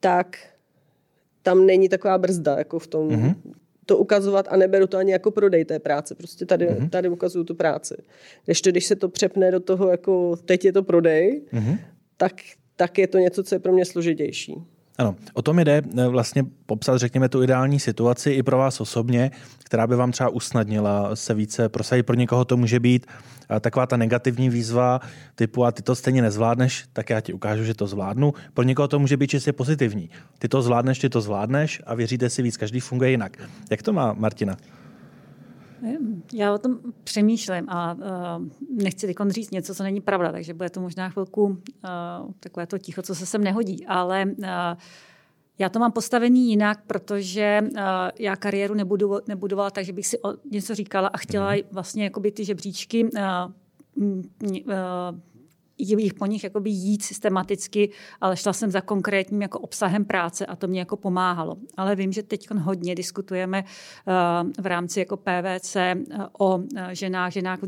[0.00, 0.36] tak
[1.42, 3.34] tam není taková brzda jako v tom mm-hmm.
[3.86, 6.14] to ukazovat a neberu to ani jako prodej té práce.
[6.14, 6.90] Prostě tady, mm-hmm.
[6.90, 7.94] tady ukazuju tu práci.
[8.44, 11.78] Když to, když se to přepne do toho, jako teď je to prodej, mm-hmm.
[12.16, 12.32] tak,
[12.76, 14.54] tak je to něco, co je pro mě složitější.
[14.98, 19.30] Ano, o tom jde eh, vlastně popsat, řekněme, tu ideální situaci i pro vás osobně,
[19.64, 22.02] která by vám třeba usnadnila se více prosadit.
[22.02, 23.06] Pro někoho to může být
[23.50, 25.00] eh, taková ta negativní výzva
[25.34, 28.34] typu a ty to stejně nezvládneš, tak já ti ukážu, že to zvládnu.
[28.54, 30.10] Pro někoho to může být čistě pozitivní.
[30.38, 33.36] Ty to zvládneš, ty to zvládneš a věříte si víc, každý funguje jinak.
[33.70, 34.56] Jak to má Martina?
[36.32, 38.02] Já o tom přemýšlím a uh,
[38.82, 41.56] nechci teď říct něco, co není pravda, takže bude to možná chvilku uh,
[42.40, 44.44] takové to ticho, co se sem nehodí, ale uh,
[45.58, 47.78] já to mám postavený jinak, protože uh,
[48.18, 51.60] já kariéru nebudu, nebudovala tak, že bych si o, něco říkala a chtěla mm.
[51.72, 53.20] vlastně jakoby ty žebříčky uh,
[53.96, 54.62] uh,
[55.78, 60.56] jich po nich jakoby jít systematicky, ale šla jsem za konkrétním jako obsahem práce a
[60.56, 61.56] to mě jako pomáhalo.
[61.76, 65.96] Ale vím, že teď hodně diskutujeme uh, v rámci jako PVC eh,
[66.38, 67.58] o uh, ženách, ženách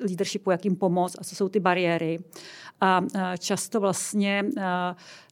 [0.00, 2.18] leadershipu, jak jim pomoct a co jsou ty bariéry.
[2.80, 3.00] A
[3.38, 4.44] často vlastně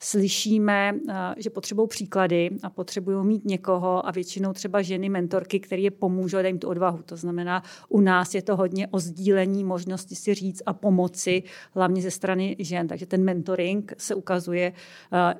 [0.03, 0.95] slyšíme,
[1.37, 6.39] že potřebují příklady a potřebují mít někoho a většinou třeba ženy, mentorky, které je pomůžou
[6.39, 7.03] a jim tu odvahu.
[7.03, 11.43] To znamená, u nás je to hodně o sdílení možnosti si říct a pomoci,
[11.75, 12.89] hlavně ze strany žen.
[12.89, 14.73] Takže ten mentoring se ukazuje,
[15.13, 15.35] eh,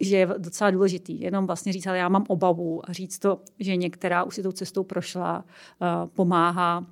[0.00, 1.20] že je docela důležitý.
[1.20, 4.52] Jenom vlastně říct, ale já mám obavu a říct to, že některá už si tou
[4.52, 5.44] cestou prošla,
[5.82, 6.86] eh, pomáhá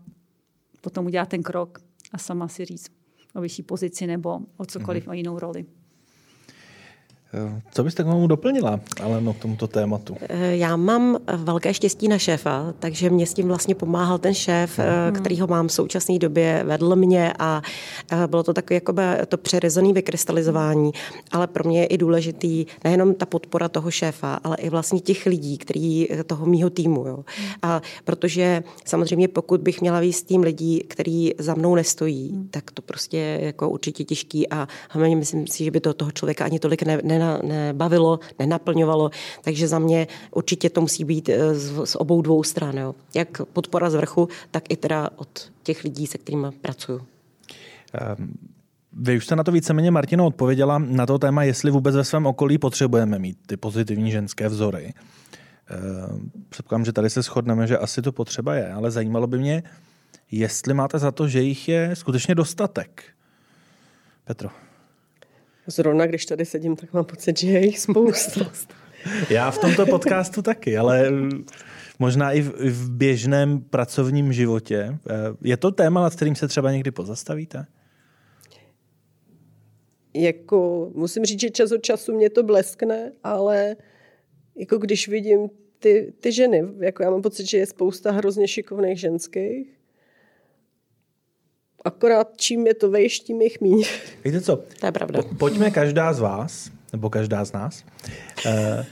[0.81, 1.79] potom udělat ten krok
[2.13, 2.93] a sama si říct
[3.35, 5.11] o vyšší pozici nebo o cokoliv, mm-hmm.
[5.11, 5.67] o jinou roli.
[7.73, 10.17] Co byste k tomu doplnila, ale no, k tomuto tématu?
[10.21, 14.79] Eh, já mám velké štěstí na šéfa, takže mě s tím vlastně pomáhal ten šéf,
[14.79, 15.15] hmm.
[15.15, 17.63] který ho mám v současné době, vedl mě a
[18.13, 20.93] eh, bylo to takové jakoby to přerezené vykrystalizování,
[21.33, 25.27] ale pro mě je i důležitý nejenom ta podpora toho šéfa, ale i vlastně těch
[25.27, 27.07] lidí, který toho mýho týmu.
[27.07, 27.25] Jo.
[27.63, 32.49] A protože samozřejmě pokud bych měla víc tým lidí, který za mnou nestojí, hmm.
[32.51, 36.11] tak to prostě je jako určitě těžký a hlavně myslím si, že by to toho
[36.11, 39.11] člověka ani tolik ne, ne nebavilo, nenaplňovalo.
[39.43, 42.79] Takže za mě určitě to musí být eh, z, z obou dvou stran.
[42.79, 42.95] Jo.
[43.15, 46.99] Jak podpora z vrchu, tak i teda od těch lidí, se kterými pracuju.
[48.19, 48.39] Um.
[48.99, 52.27] Vy už jste na to víceméně, Martino, odpověděla na to téma, jestli vůbec ve svém
[52.27, 54.95] okolí potřebujeme mít ty pozitivní ženské vzory.
[55.69, 59.63] Ehm, předpokládám, že tady se shodneme, že asi to potřeba je, ale zajímalo by mě,
[60.31, 63.05] jestli máte za to, že jich je skutečně dostatek.
[64.25, 64.49] Petro.
[65.67, 68.53] Zrovna když tady sedím, tak mám pocit, že je jich spousta.
[69.31, 71.13] Já v tomto podcastu taky, ale
[71.99, 74.99] možná i v, v běžném pracovním životě.
[75.11, 77.67] Eh, je to téma, nad kterým se třeba někdy pozastavíte?
[80.15, 83.77] Jako, musím říct, že čas od času mě to bleskne, ale
[84.57, 89.01] jako když vidím ty, ty ženy, jako já mám pocit, že je spousta hrozně šikovných
[89.01, 89.77] ženských,
[91.87, 93.85] Akorát čím je to vejš, tím je míň.
[94.25, 94.57] Víte co?
[94.81, 95.23] To je pravda.
[95.23, 97.85] Po, pojďme každá z vás, nebo každá z nás,
[98.47, 98.87] eh,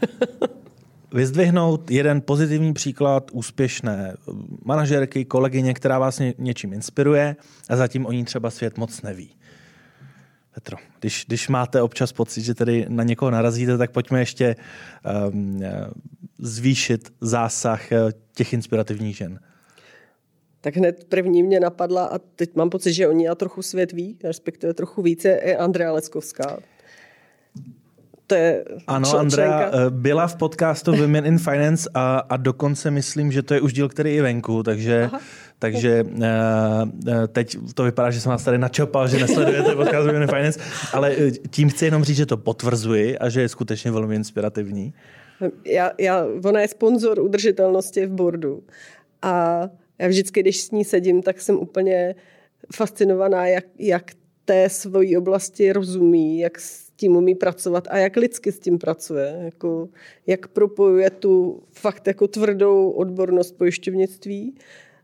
[1.12, 4.16] vyzdvihnout jeden pozitivní příklad úspěšné
[4.64, 7.36] manažerky, kolegyně, která vás ně, něčím inspiruje
[7.68, 9.30] a zatím o ní třeba svět moc neví.
[10.54, 14.56] Petro, když, když máte občas pocit, že tady na někoho narazíte, tak pojďme ještě
[15.32, 15.62] um,
[16.38, 17.98] zvýšit zásah eh,
[18.34, 19.40] těch inspirativních žen.
[20.64, 24.16] Tak hned první mě napadla a teď mám pocit, že oni a trochu svět ví,
[24.24, 26.58] respektive trochu více, je Andrea Leckovská.
[28.26, 29.78] To je ano, čl- Andrea členka.
[29.86, 33.72] eh, byla v podcastu Women in Finance a, a dokonce myslím, že to je už
[33.72, 35.20] díl, který je venku, takže, Aha.
[35.58, 36.22] takže uh,
[37.32, 40.60] teď to vypadá, že jsem vás tady načopal, že nesledujete podcast Women in Finance,
[40.92, 44.94] ale eh, tím chci jenom říct, že to potvrzuji a že je skutečně velmi inspirativní.
[45.64, 48.62] Já, já, ona je sponzor udržitelnosti v boardu.
[49.22, 49.62] A
[49.98, 52.14] já vždycky, když s ní sedím, tak jsem úplně
[52.74, 54.10] fascinovaná, jak, jak
[54.44, 59.40] té svojí oblasti rozumí, jak s tím umí pracovat a jak lidsky s tím pracuje.
[59.44, 59.88] Jako,
[60.26, 64.54] jak propojuje tu fakt jako tvrdou odbornost pojišťovnictví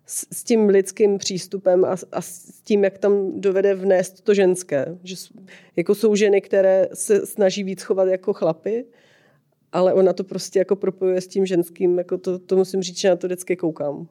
[0.06, 4.98] s, s tím lidským přístupem a, a s tím, jak tam dovede vnést to ženské.
[5.04, 5.16] Že
[5.76, 8.84] jako jsou ženy, které se snaží víc chovat jako chlapy,
[9.72, 13.08] ale ona to prostě jako propojuje s tím ženským, jako to, to musím říct, že
[13.08, 14.08] na to vždycky koukám.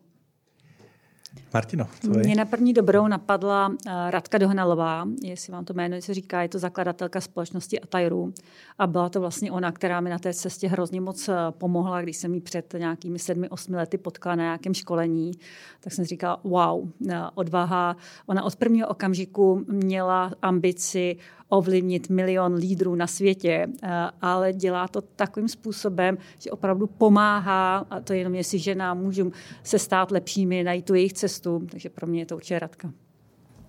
[1.53, 2.35] Martino, Mě je.
[2.35, 3.75] na první dobrou napadla uh,
[4.09, 8.33] Radka Dohnalová, jestli vám to jméno se říká, je to zakladatelka společnosti Atairu.
[8.77, 12.17] A byla to vlastně ona, která mi na té cestě hrozně moc eh, pomohla, když
[12.17, 15.31] jsem ji před nějakými sedmi, osmi lety potkala na nějakém školení.
[15.79, 17.95] Tak jsem říkala, wow, eh, odvaha.
[18.25, 21.17] Ona od prvního okamžiku měla ambici
[21.49, 23.89] ovlivnit milion lídrů na světě, eh,
[24.21, 29.31] ale dělá to takovým způsobem, že opravdu pomáhá, a to jenom jestli žena můžu
[29.63, 32.91] se stát lepšími, najít tu jejich cestu, takže pro mě je to určitě Radka.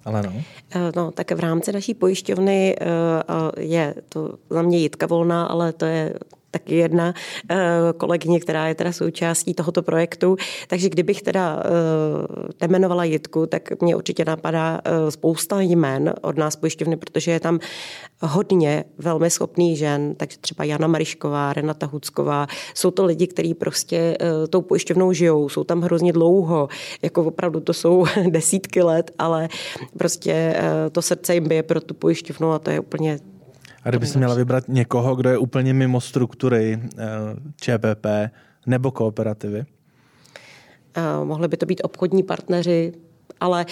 [0.04, 0.32] Ale no.
[0.74, 2.84] Eh, No, tak v rámci naší pojišťovny eh,
[3.60, 6.14] je to za mě Jitka Volná, ale to je
[6.50, 7.14] taky jedna
[7.50, 7.56] eh,
[7.96, 10.36] kolegyně, která je teda součástí tohoto projektu.
[10.68, 11.68] Takže kdybych teda eh,
[12.60, 17.58] nemenovala Jitku, tak mě určitě napadá eh, spousta jmen od nás pojišťovny, protože je tam
[18.22, 22.46] hodně velmi schopných žen, takže třeba Jana Marišková, Renata Hucková.
[22.74, 26.68] Jsou to lidi, kteří prostě eh, tou pojišťovnou žijou, jsou tam hrozně dlouho,
[27.02, 29.48] jako opravdu to jsou desítky let, ale
[29.98, 33.18] prostě eh, to srdce jim bije pro tu pojišťovnu a to je úplně
[33.84, 37.06] A kdyby měla vybrat někoho, kdo je úplně mimo struktury eh,
[37.60, 38.06] ČPP
[38.66, 39.64] nebo kooperativy?
[40.96, 42.92] Uh, mohli by to být obchodní partneři,
[43.40, 43.66] ale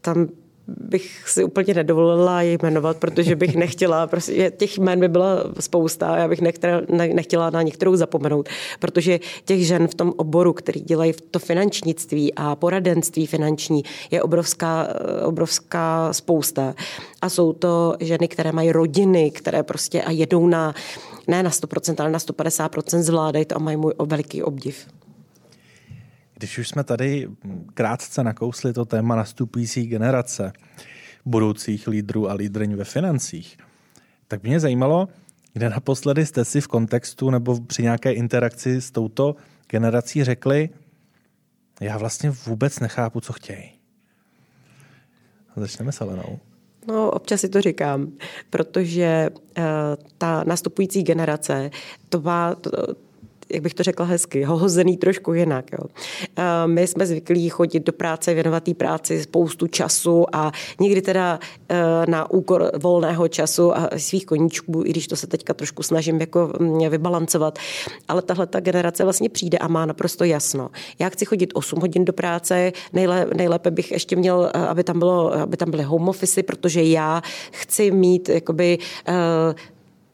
[0.00, 0.28] tam
[0.66, 6.08] bych si úplně nedovolila je jmenovat, protože bych nechtěla, prostě těch jmen by byla spousta
[6.08, 8.48] a já bych nechtěla, ne, nechtěla na některou zapomenout,
[8.80, 14.88] protože těch žen v tom oboru, který dělají to finančnictví a poradenství finanční, je obrovská,
[15.24, 16.74] obrovská spousta.
[17.22, 20.74] A jsou to ženy, které mají rodiny, které prostě a jedou na,
[21.28, 24.86] ne na 100%, ale na 150% zvládají to a mají můj veliký obdiv.
[26.34, 27.28] Když už jsme tady
[27.74, 30.52] krátce nakousli to téma nastupující generace
[31.24, 33.58] budoucích lídrů a lídrň ve financích,
[34.28, 35.08] tak mě zajímalo,
[35.52, 39.36] kde naposledy jste si v kontextu nebo při nějaké interakci s touto
[39.68, 40.70] generací řekli,
[41.80, 43.72] já vlastně vůbec nechápu, co chtějí.
[45.56, 46.38] Začneme s Alenou.
[46.88, 48.12] No, občas si to říkám,
[48.50, 49.64] protože uh,
[50.18, 51.70] ta nastupující generace,
[52.08, 52.70] to má, to,
[53.52, 55.64] jak bych to řekla hezky, hozený trošku jinak.
[55.72, 55.78] Jo.
[56.66, 61.38] My jsme zvyklí chodit do práce, věnovat práci spoustu času a někdy teda
[62.08, 66.52] na úkor volného času a svých koníčků, i když to se teďka trošku snažím jako
[66.88, 67.58] vybalancovat.
[68.08, 70.70] Ale tahle ta generace vlastně přijde a má naprosto jasno.
[70.98, 72.72] Já chci chodit 8 hodin do práce,
[73.36, 77.90] nejlépe, bych ještě měl, aby tam, bylo, aby tam byly home office, protože já chci
[77.90, 78.78] mít jakoby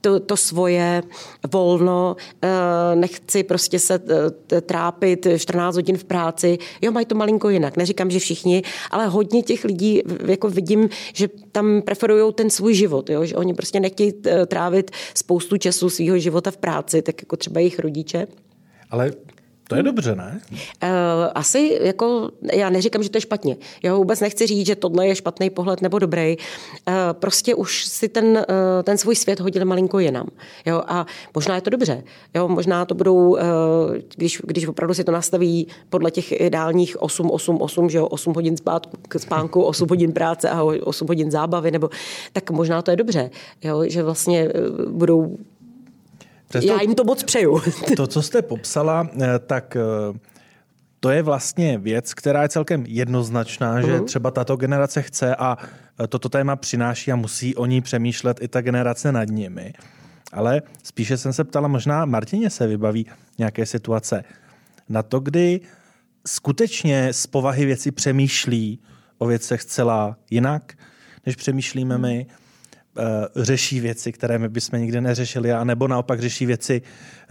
[0.01, 1.03] to, to svoje
[1.53, 2.17] volno,
[2.95, 4.01] nechci prostě se
[4.63, 6.59] trápit 14 hodin v práci.
[6.83, 7.77] Jo, mají to malinko jinak.
[7.77, 13.11] Neříkám, že všichni, ale hodně těch lidí jako vidím, že tam preferují ten svůj život,
[13.11, 13.25] jo?
[13.25, 14.13] že oni prostě nechtějí
[14.47, 18.27] trávit spoustu času svého života v práci, tak jako třeba jejich rodiče.
[18.91, 19.13] Ale
[19.71, 20.41] to je dobře, ne?
[20.53, 20.89] Uh,
[21.35, 23.57] asi, jako, já neříkám, že to je špatně.
[23.83, 26.37] Já vůbec nechci říct, že tohle je špatný pohled nebo dobrý.
[26.89, 28.45] Uh, prostě už si ten, uh,
[28.83, 30.27] ten svůj svět hodil malinko jinam.
[30.67, 30.83] Jo?
[30.87, 32.03] A možná je to dobře.
[32.35, 32.49] Jo?
[32.49, 33.39] Možná to budou,
[34.17, 38.07] když, když opravdu si to nastaví podle těch ideálních 8, 8, 8, že jo?
[38.07, 41.91] 8 hodin spátku, spánku, 8 hodin práce a 8 hodin zábavy, nebo
[42.33, 43.31] tak možná to je dobře.
[43.63, 43.85] Jo?
[43.87, 44.49] Že vlastně
[44.89, 45.37] budou
[46.51, 47.61] Přesto, Já jim to moc přeju.
[47.97, 49.09] To, co jste popsala,
[49.47, 49.77] tak
[51.01, 53.87] to je vlastně věc, která je celkem jednoznačná, uh-huh.
[53.87, 54.05] že Mhm.
[54.05, 55.57] třeba tato generace chce a
[56.09, 59.73] toto téma přináší a musí o ní přemýšlet i ta generace nad nimi.
[60.33, 63.07] Ale spíše jsem se ptala, možná Martině se vybaví
[63.39, 64.25] nějaké situace
[64.89, 65.61] na to, kdy
[66.27, 68.81] skutečně z povahy věci přemýšlí
[69.19, 70.73] o věcech zcela jinak,
[71.27, 72.27] než přemýšlíme my.
[73.37, 76.83] Řeší věci, které my bychom nikdy neřešili, a nebo naopak řeší věci,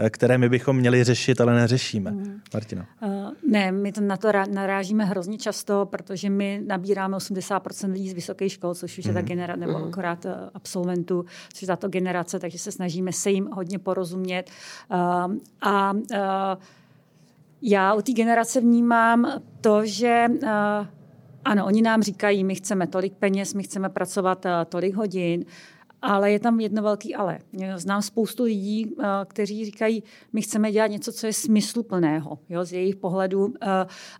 [0.09, 2.11] které my bychom měli řešit, ale neřešíme.
[2.11, 2.41] Mm.
[2.53, 2.85] Martina.
[3.01, 8.13] Uh, ne, my to na to narážíme hrozně často, protože my nabíráme 80% lidí z
[8.13, 9.27] vysoké škol, což už je ta mhm.
[9.27, 9.87] generace, nebo mhm.
[9.87, 14.49] akorát absolventů, což je tato generace, takže se snažíme se jim hodně porozumět.
[14.91, 15.99] Uh, a uh,
[17.61, 20.49] já u té generace vnímám to, že uh,
[21.45, 25.45] ano, oni nám říkají, my chceme tolik peněz, my chceme pracovat uh, tolik hodin,
[26.01, 27.39] ale je tam jedno velký ale.
[27.75, 32.73] Znám spoustu lidí, uh, kteří říkají, my chceme dělat něco, co je smysluplného jo, z
[32.73, 33.45] jejich pohledu.
[33.45, 33.53] Uh,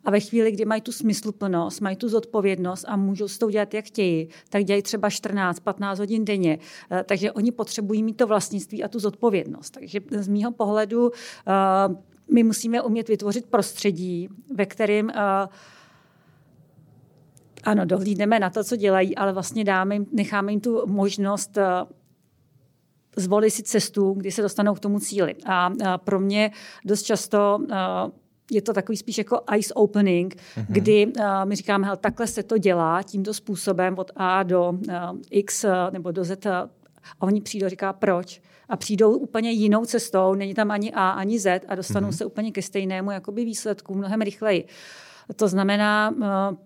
[0.05, 3.73] a ve chvíli, kdy mají tu smysluplnost, mají tu zodpovědnost a můžou s tou dělat,
[3.73, 6.59] jak chtějí, tak dělají třeba 14-15 hodin denně.
[7.05, 9.69] Takže oni potřebují mít to vlastnictví a tu zodpovědnost.
[9.69, 11.11] Takže z mýho pohledu
[12.31, 15.11] my musíme umět vytvořit prostředí, ve kterém uh,
[17.63, 21.63] ano, dohlídneme na to, co dělají, ale vlastně dáme jim, necháme jim tu možnost uh,
[23.17, 25.35] zvolit si cestu, kdy se dostanou k tomu cíli.
[25.45, 26.51] A uh, pro mě
[26.85, 27.67] dost často uh,
[28.51, 30.65] je to takový spíš jako ice opening, mm-hmm.
[30.67, 34.95] kdy uh, my říkáme, hele, takhle se to dělá tímto způsobem od A do uh,
[35.31, 36.69] X uh, nebo do Z a
[37.21, 38.41] oni přijdou a říká, proč?
[38.69, 42.17] A přijdou úplně jinou cestou, není tam ani A, ani Z a dostanou mm-hmm.
[42.17, 44.67] se úplně ke stejnému jakoby výsledku mnohem rychleji.
[45.35, 46.57] To znamená, uh,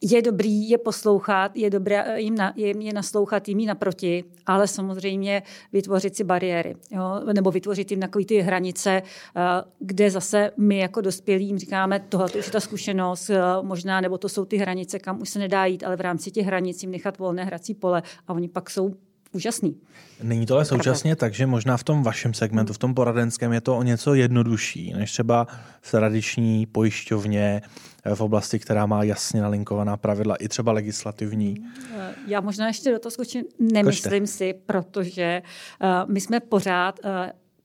[0.00, 5.42] je dobrý je poslouchat, je dobré jim, na, jim je naslouchat jim naproti, ale samozřejmě
[5.72, 7.20] vytvořit si bariéry, jo?
[7.32, 9.02] nebo vytvořit jim takové ty hranice,
[9.36, 9.42] eh,
[9.78, 14.18] kde zase my jako dospělí jim říkáme, tohle už je ta zkušenost, eh, možná, nebo
[14.18, 16.90] to jsou ty hranice, kam už se nedá jít, ale v rámci těch hranic jim
[16.90, 18.94] nechat volné hrací pole a oni pak jsou
[19.32, 19.76] úžasný.
[20.22, 23.60] Není to ale současně tak, že možná v tom vašem segmentu, v tom poradenském, je
[23.60, 25.46] to o něco jednodušší, než třeba
[25.80, 27.62] v tradiční pojišťovně
[28.04, 31.56] eh, v oblasti, která má jasně nalinkovaná pravidla, i třeba legislativní.
[31.96, 34.26] Eh, já možná ještě do toho skočím, nemyslím Kočte.
[34.26, 35.42] si, protože
[35.82, 37.10] uh, my jsme pořád uh,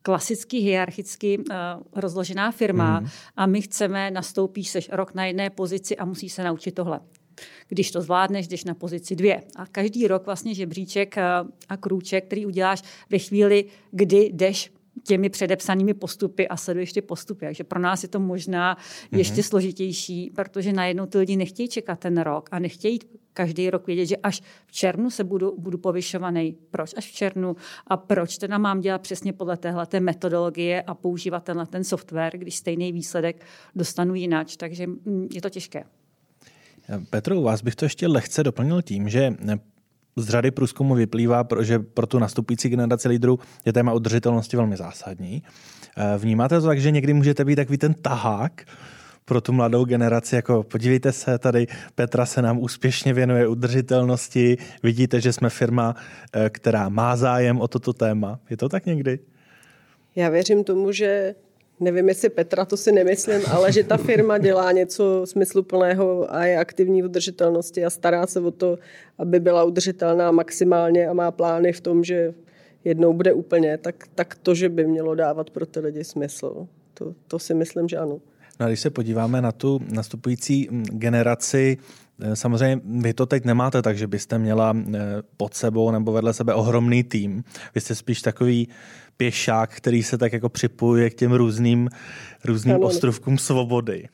[0.01, 1.45] klasicky hierarchicky uh,
[1.95, 3.07] rozložená firma mm.
[3.35, 6.99] a my chceme, nastoupíš seš rok na jedné pozici a musíš se naučit tohle
[7.67, 9.43] když to zvládneš, jdeš na pozici dvě.
[9.55, 11.23] A každý rok vlastně žebříček eh,
[11.69, 14.71] a krůček, který uděláš ve chvíli, kdy jdeš
[15.03, 17.45] těmi předepsanými postupy a sleduješ ty postupy.
[17.45, 19.17] Takže pro nás je to možná mm-hmm.
[19.17, 22.99] ještě složitější, protože najednou ty lidi nechtějí čekat ten rok a nechtějí
[23.33, 26.57] každý rok vědět, že až v červnu se budu, budu povyšovaný.
[26.71, 27.55] Proč až v červnu?
[27.87, 32.55] A proč teda mám dělat přesně podle téhle metodologie a používat tenhle ten software, když
[32.55, 34.47] stejný výsledek dostanu jinak.
[34.57, 35.83] Takže mm, je to těžké.
[37.09, 39.33] Petro, u vás bych to ještě lehce doplnil tím, že
[40.15, 45.43] z řady průzkumu vyplývá, že pro tu nastupující generaci lídrů je téma udržitelnosti velmi zásadní.
[45.97, 48.65] Eh, vnímáte to tak, že někdy můžete být takový ten tahák
[49.25, 55.21] pro tu mladou generaci, jako podívejte se, tady Petra se nám úspěšně věnuje udržitelnosti, vidíte,
[55.21, 55.95] že jsme firma,
[56.33, 58.39] eh, která má zájem o toto téma.
[58.49, 59.19] Je to tak někdy?
[60.15, 61.35] Já věřím tomu, že
[61.79, 66.57] nevím, jestli Petra, to si nemyslím, ale že ta firma dělá něco smysluplného a je
[66.57, 68.77] aktivní v udržitelnosti a stará se o to,
[69.17, 72.33] aby byla udržitelná maximálně a má plány v tom, že
[72.83, 76.67] jednou bude úplně, tak, tak to, že by mělo dávat pro ty lidi smysl.
[76.93, 78.19] To, to si myslím, že ano.
[78.59, 81.77] No a když se podíváme na tu nastupující mm, generaci,
[82.21, 84.99] eh, Samozřejmě vy to teď nemáte tak, že byste měla eh,
[85.37, 87.43] pod sebou nebo vedle sebe ohromný tým.
[87.75, 88.67] Vy jste spíš takový
[89.17, 91.89] pěšák, který se tak jako připojuje k těm různým,
[92.45, 92.85] různým ano.
[92.85, 94.07] ostrovkům svobody.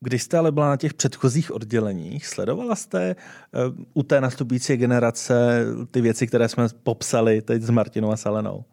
[0.00, 5.64] Když jste ale byla na těch předchozích odděleních, sledovala jste uh, u té nastupující generace
[5.90, 8.64] ty věci, které jsme popsali teď s Martinou a Selenou?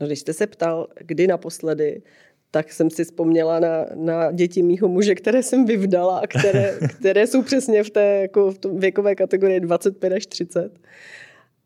[0.00, 2.02] No, když jste se ptal, kdy naposledy,
[2.50, 7.26] tak jsem si vzpomněla na, na děti mýho muže, které jsem vyvdala a které, které
[7.26, 10.78] jsou přesně v té jako v tom věkové kategorii 25 až 30.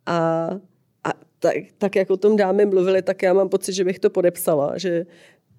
[0.07, 0.49] A
[1.39, 4.79] tak, tak jak o tom dámy mluvili, tak já mám pocit, že bych to podepsala,
[4.79, 5.07] že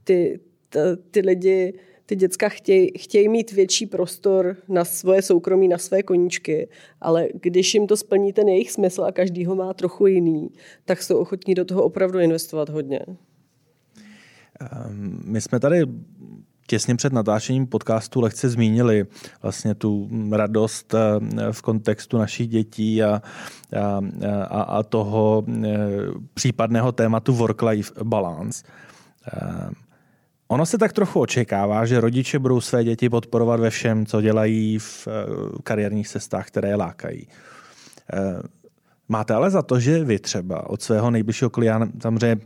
[0.03, 0.80] ty, ty,
[1.11, 1.73] ty lidi,
[2.05, 6.69] ty děcka chtějí, chtějí mít větší prostor na svoje soukromí, na své koníčky,
[7.01, 10.49] ale když jim to splní ten jejich smysl a každý ho má trochu jiný,
[10.86, 12.99] tak jsou ochotní do toho opravdu investovat hodně.
[14.59, 15.86] Ehm, my jsme tady
[16.70, 19.05] těsně před natáčením podcastu lehce zmínili
[19.41, 20.97] vlastně tu radost eh,
[21.51, 23.22] v kontextu našich dětí a, a,
[24.49, 25.78] a, a toho eh,
[26.34, 28.63] případného tématu work-life balance.
[29.34, 29.70] Eh,
[30.47, 34.80] ono se tak trochu očekává, že rodiče budou své děti podporovat ve všem, co dělají
[34.80, 35.07] v
[35.63, 37.28] kariérních cestách, které lákají.
[39.07, 42.38] Máte ale za to, že vy třeba od svého nejbližšího klienta, samozřejmě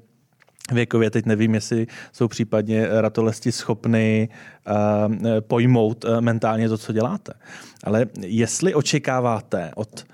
[0.72, 1.09] věkově.
[1.09, 4.30] Teď nevím, jestli jsou případně ratolesti schopny
[4.68, 4.74] uh,
[5.39, 7.34] pojmout uh, mentálně to, co děláte.
[7.84, 10.05] Ale jestli očekáváte od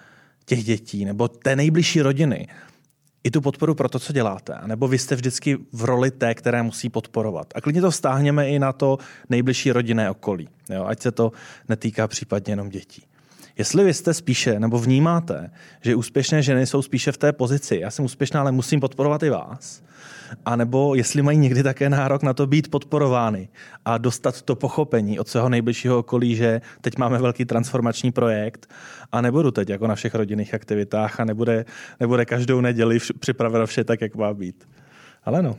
[0.46, 2.48] těch dětí nebo té nejbližší rodiny
[3.24, 6.64] i tu podporu pro to, co děláte, nebo vy jste vždycky v roli té, které
[6.64, 7.48] musí podporovat.
[7.56, 8.98] A klidně to vztáhněme i na to
[9.30, 10.86] nejbližší rodinné okolí, jo?
[10.86, 11.32] ať se to
[11.70, 13.04] netýká případně jenom dětí.
[13.60, 15.52] Jestli vy jste spíše, nebo vnímáte,
[15.82, 19.30] že úspěšné ženy jsou spíše v té pozici, já jsem úspěšná, ale musím podporovat i
[19.30, 19.84] vás,
[20.46, 23.50] a nebo jestli mají někdy také nárok na to být podporovány
[23.86, 28.70] a dostat to pochopení od svého nejbližšího okolí, že teď máme velký transformační projekt
[29.12, 31.66] a nebudu teď jako na všech rodinných aktivitách a nebude,
[32.00, 34.68] nebude každou neděli připraveno vše tak, jak má být.
[35.24, 35.58] Ale no.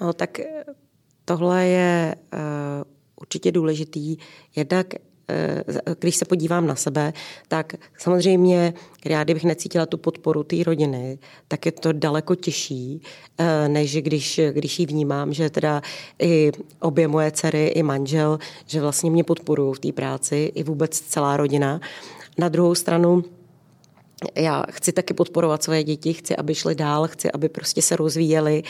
[0.00, 0.40] No tak
[1.24, 2.40] tohle je uh,
[3.20, 4.16] určitě důležitý.
[4.56, 4.86] Jednak
[5.98, 7.12] když se podívám na sebe,
[7.48, 11.18] tak samozřejmě, já kdybych necítila tu podporu té rodiny,
[11.48, 13.02] tak je to daleko těžší,
[13.38, 15.82] eh, než když, když ji vnímám, že teda
[16.18, 21.00] i obě moje dcery, i manžel, že vlastně mě podporují v té práci, i vůbec
[21.00, 21.80] celá rodina.
[22.38, 23.24] Na druhou stranu,
[24.34, 28.62] já chci taky podporovat své děti, chci, aby šly dál, chci, aby prostě se rozvíjely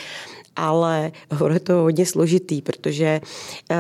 [0.57, 1.13] ale
[1.53, 3.21] je to hodně složitý, protože
[3.71, 3.77] uh,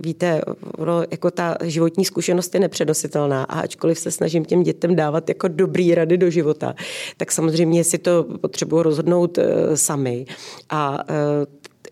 [0.00, 0.40] víte,
[0.78, 5.48] ono, jako ta životní zkušenost je nepřenositelná a ačkoliv se snažím těm dětem dávat jako
[5.48, 6.74] dobrý rady do života,
[7.16, 10.26] tak samozřejmě si to potřebuji rozhodnout uh, sami.
[10.70, 11.16] A uh,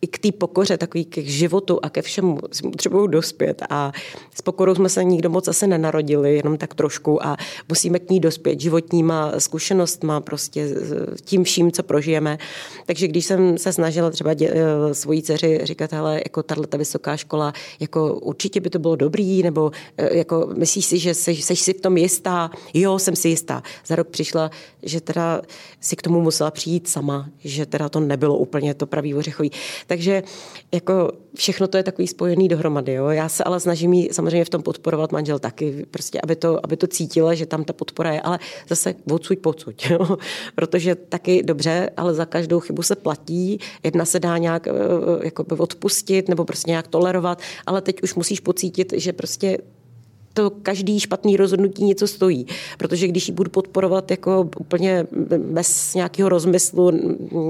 [0.03, 3.93] i k té pokoře, takový k životu a ke všemu potřebují dospět a
[4.35, 7.37] s pokorou jsme se nikdo moc asi nenarodili, jenom tak trošku a
[7.69, 10.69] musíme k ní dospět životníma zkušenostma, prostě
[11.25, 12.39] tím vším, co prožijeme.
[12.87, 17.17] Takže když jsem se snažila třeba dě, eh, svojí dceři říkat, hele, jako ta vysoká
[17.17, 21.57] škola, jako určitě by to bylo dobrý, nebo eh, jako myslíš si, že jsi, jsi
[21.57, 22.51] si v tom jistá?
[22.75, 23.63] Jo, jsem si jistá.
[23.87, 24.51] Za rok přišla,
[24.83, 25.43] že teda
[25.81, 29.51] si k tomu musela přijít sama, že teda to nebylo úplně to pravý ořechový.
[29.87, 30.23] Takže
[30.75, 32.93] jako všechno to je takový spojený dohromady.
[32.93, 33.09] Jo?
[33.09, 36.77] Já se ale snažím jí samozřejmě v tom podporovat manžel taky, prostě aby to, aby
[36.77, 39.91] to cítila, že tam ta podpora je, ale zase odsuď pocuď.
[39.91, 40.17] Jo?
[40.55, 44.69] Protože taky dobře, ale za každou chybu se platí, jedna se dá nějak
[45.23, 49.59] jako odpustit nebo prostě nějak tolerovat, ale teď už musíš pocítit, že prostě
[50.37, 52.47] to každý špatný rozhodnutí něco stojí.
[52.79, 55.07] Protože když ji budu podporovat jako úplně
[55.39, 56.93] bez nějakého rozmyslu,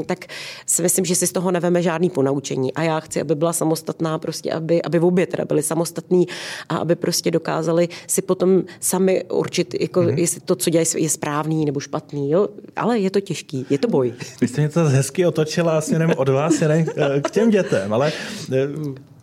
[0.06, 0.24] tak
[0.66, 2.74] si myslím, že si z toho neveme žádný ponaučení.
[2.74, 6.26] A já chci, aby byla samostatná, prostě aby, aby v obě teda byly samostatní
[6.68, 10.18] a aby prostě dokázali si potom sami určit, jako, mm-hmm.
[10.18, 12.30] jestli to, co dělají, je správný nebo špatný.
[12.30, 12.48] Jo?
[12.76, 14.14] Ale je to těžký, je to boj.
[14.40, 16.86] Vy jste mě to hezky otočila směrem od vás směrem
[17.22, 18.12] k těm dětem, ale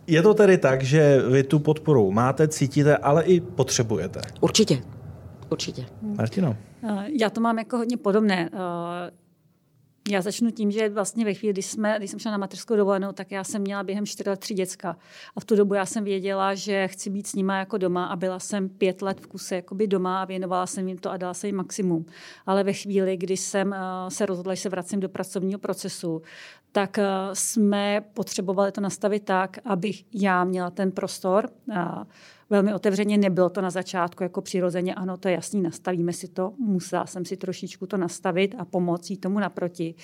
[0.06, 4.20] je to tedy tak, že vy tu podporu máte, cítíte, ale i potřebujete?
[4.40, 4.82] Určitě.
[5.50, 5.86] Určitě.
[6.02, 6.56] Martino?
[6.88, 8.50] Eh, já to mám jako hodně podobné.
[10.08, 12.76] Eh, já začnu tím, že vlastně ve chvíli, kdy, jsme, když jsem šla na mateřskou
[12.76, 14.96] dovolenou, tak já jsem měla během čtyři let tři děcka.
[15.36, 18.16] A v tu dobu já jsem věděla, že chci být s nima jako doma a
[18.16, 21.34] byla jsem pět let v kuse jakoby doma a věnovala jsem jim to a dala
[21.34, 22.06] jsem jim maximum.
[22.46, 26.22] Ale ve chvíli, kdy jsem uh, se rozhodla, že se vracím do pracovního procesu,
[26.72, 31.48] tak uh, jsme potřebovali to nastavit tak, abych já měla ten prostor.
[32.54, 33.18] Velmi otevřeně.
[33.18, 36.52] Nebylo to na začátku jako přirozeně, ano, to je jasný, nastavíme si to.
[36.58, 39.94] Musela jsem si trošičku to nastavit a pomoci tomu naproti.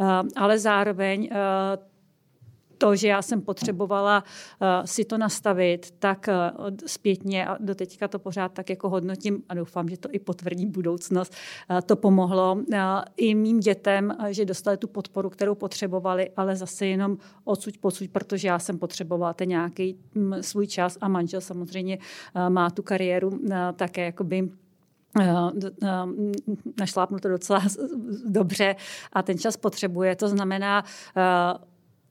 [0.00, 1.93] Uh, ale zároveň uh,
[2.78, 8.08] to, že já jsem potřebovala uh, si to nastavit, tak uh, zpětně a do teďka
[8.08, 11.34] to pořád tak jako hodnotím a doufám, že to i potvrdí budoucnost.
[11.70, 12.58] Uh, to pomohlo
[13.16, 18.48] i mým dětem, že dostali tu podporu, kterou potřebovali, ale zase jenom odsud pocud, protože
[18.48, 21.98] já jsem potřebovala ten nějaký um, svůj čas a manžel samozřejmě
[22.48, 23.40] má tu kariéru
[23.76, 24.50] také jakoby
[26.80, 27.62] našlápnu to docela
[28.26, 28.76] dobře
[29.12, 30.16] a ten čas potřebuje.
[30.16, 30.84] To znamená,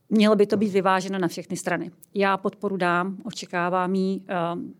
[0.10, 1.92] Mělo by to být vyváženo na všechny strany.
[2.14, 4.74] Já podporu dám, očekávám ji, ehm,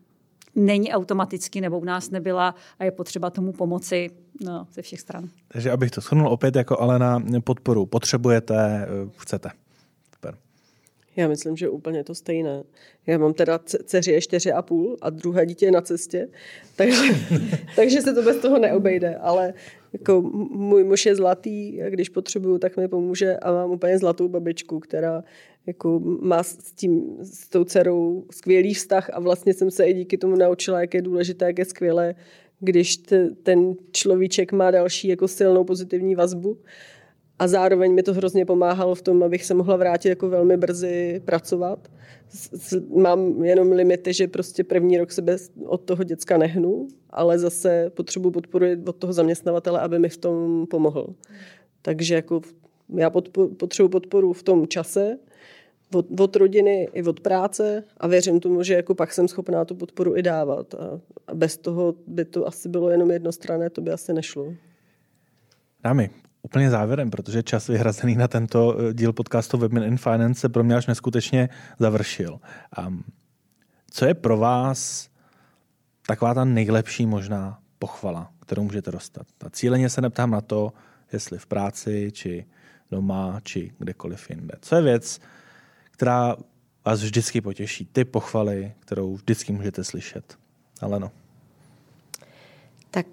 [0.54, 4.10] není automaticky nebo u nás nebyla a je potřeba tomu pomoci
[4.44, 5.28] no, ze všech stran.
[5.48, 9.50] Takže abych to shrnul opět jako Alena, podporu potřebujete, eh, chcete.
[11.16, 12.62] Já myslím, že úplně to stejné.
[13.06, 16.28] Já mám teda dceři je čtyři a půl a druhé dítě je na cestě,
[16.76, 17.02] takže,
[17.76, 19.54] takže se to bez toho neobejde, ale
[19.92, 24.28] jako můj muž je zlatý a když potřebuju, tak mi pomůže a mám úplně zlatou
[24.28, 25.24] babičku, která
[25.66, 30.18] jako má s, tím, s tou dcerou skvělý vztah a vlastně jsem se i díky
[30.18, 32.14] tomu naučila, jak je důležité, jak je skvělé,
[32.60, 36.58] když t, ten človíček má další jako silnou pozitivní vazbu.
[37.38, 41.22] A zároveň mi to hrozně pomáhalo v tom, abych se mohla vrátit jako velmi brzy
[41.24, 41.88] pracovat.
[42.96, 48.30] Mám jenom limity, že prostě první rok sebe od toho děcka nehnu, ale zase potřebuji
[48.30, 51.14] podporu od toho zaměstnavatele, aby mi v tom pomohl.
[51.82, 52.40] Takže jako
[52.96, 55.18] Já podpo- potřebuji podporu v tom čase,
[55.94, 59.74] od, od rodiny i od práce a věřím tomu, že jako pak jsem schopná tu
[59.74, 60.74] podporu i dávat.
[60.74, 64.54] A, a bez toho by to asi bylo jenom jednostranné, to by asi nešlo.
[65.84, 66.10] Dámy,
[66.44, 70.64] úplně závěrem, protože čas vyhrazený na tento eh, díl podcastu Women in Finance se pro
[70.64, 72.40] mě až neskutečně završil.
[72.86, 73.04] Um,
[73.90, 75.08] co je pro vás
[76.06, 79.26] taková ta nejlepší možná pochvala, kterou můžete dostat?
[79.46, 80.72] A cíleně se neptám na to,
[81.12, 82.46] jestli v práci, či
[82.90, 84.54] doma, či kdekoliv jinde.
[84.60, 85.20] Co je věc,
[85.90, 86.36] která
[86.84, 87.88] vás vždycky potěší?
[87.92, 90.38] Ty pochvaly, kterou vždycky můžete slyšet.
[90.80, 91.10] Ale no.
[92.90, 93.06] Tak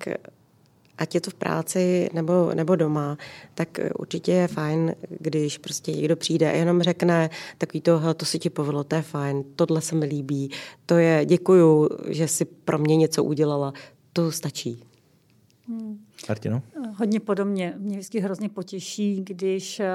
[1.01, 3.17] ať je to v práci nebo, nebo doma,
[3.53, 8.39] tak určitě je fajn, když prostě někdo přijde a jenom řekne takový to, to si
[8.39, 10.51] ti povedlo, to je fajn, tohle se mi líbí,
[10.85, 13.73] to je děkuju, že si pro mě něco udělala,
[14.13, 14.83] to stačí.
[15.67, 16.05] Hmm.
[16.29, 16.61] Martino?
[16.95, 17.73] Hodně podobně.
[17.77, 19.85] Mě vždycky hrozně potěší, když uh,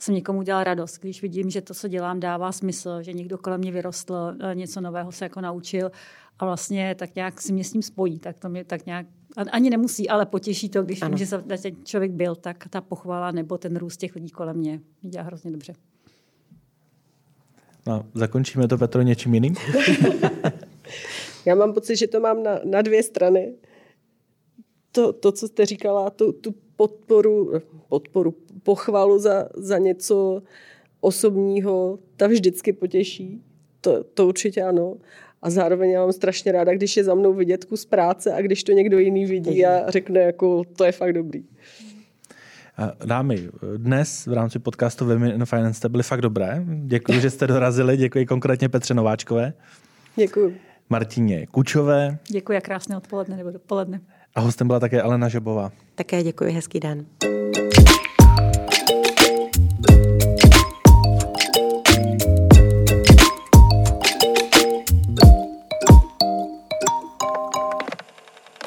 [0.00, 3.60] jsem někomu udělal radost, když vidím, že to, co dělám, dává smysl, že někdo kolem
[3.60, 5.90] mě vyrostl, eh, něco nového se jako naučil
[6.38, 9.06] a vlastně tak nějak si mě s ním spojí, tak to mě tak nějak,
[9.52, 13.30] ani nemusí, ale potěší to, když vím, že se ten člověk byl, tak ta pochvala
[13.30, 15.74] nebo ten růst těch lidí kolem mě mě dělá hrozně dobře.
[17.86, 19.54] No, zakončíme to, Petro, něčím jiným?
[21.46, 23.54] Já mám pocit, že to mám na, na dvě strany.
[24.94, 27.52] To, to, co jste říkala, tu, tu podporu,
[27.88, 30.42] podporu, pochvalu za, za něco
[31.00, 33.42] osobního, ta vždycky potěší.
[33.80, 34.96] To, to určitě ano.
[35.42, 38.64] A zároveň já mám strašně ráda, když je za mnou vidět kus práce a když
[38.64, 41.44] to někdo jiný vidí a řekne, jako to je fakt dobrý.
[43.04, 46.64] Dámy, dnes v rámci podcastu Women in Finance jste byli fakt dobré.
[46.66, 47.96] Děkuji, že jste dorazili.
[47.96, 49.52] Děkuji konkrétně Petře Nováčkové.
[50.16, 50.56] Děkuji.
[50.90, 52.18] Martině Kučové.
[52.28, 54.00] Děkuji a krásné odpoledne nebo dopoledne.
[54.34, 55.72] A hostem byla také Alena Žebová.
[55.94, 57.06] Také děkuji, hezký den.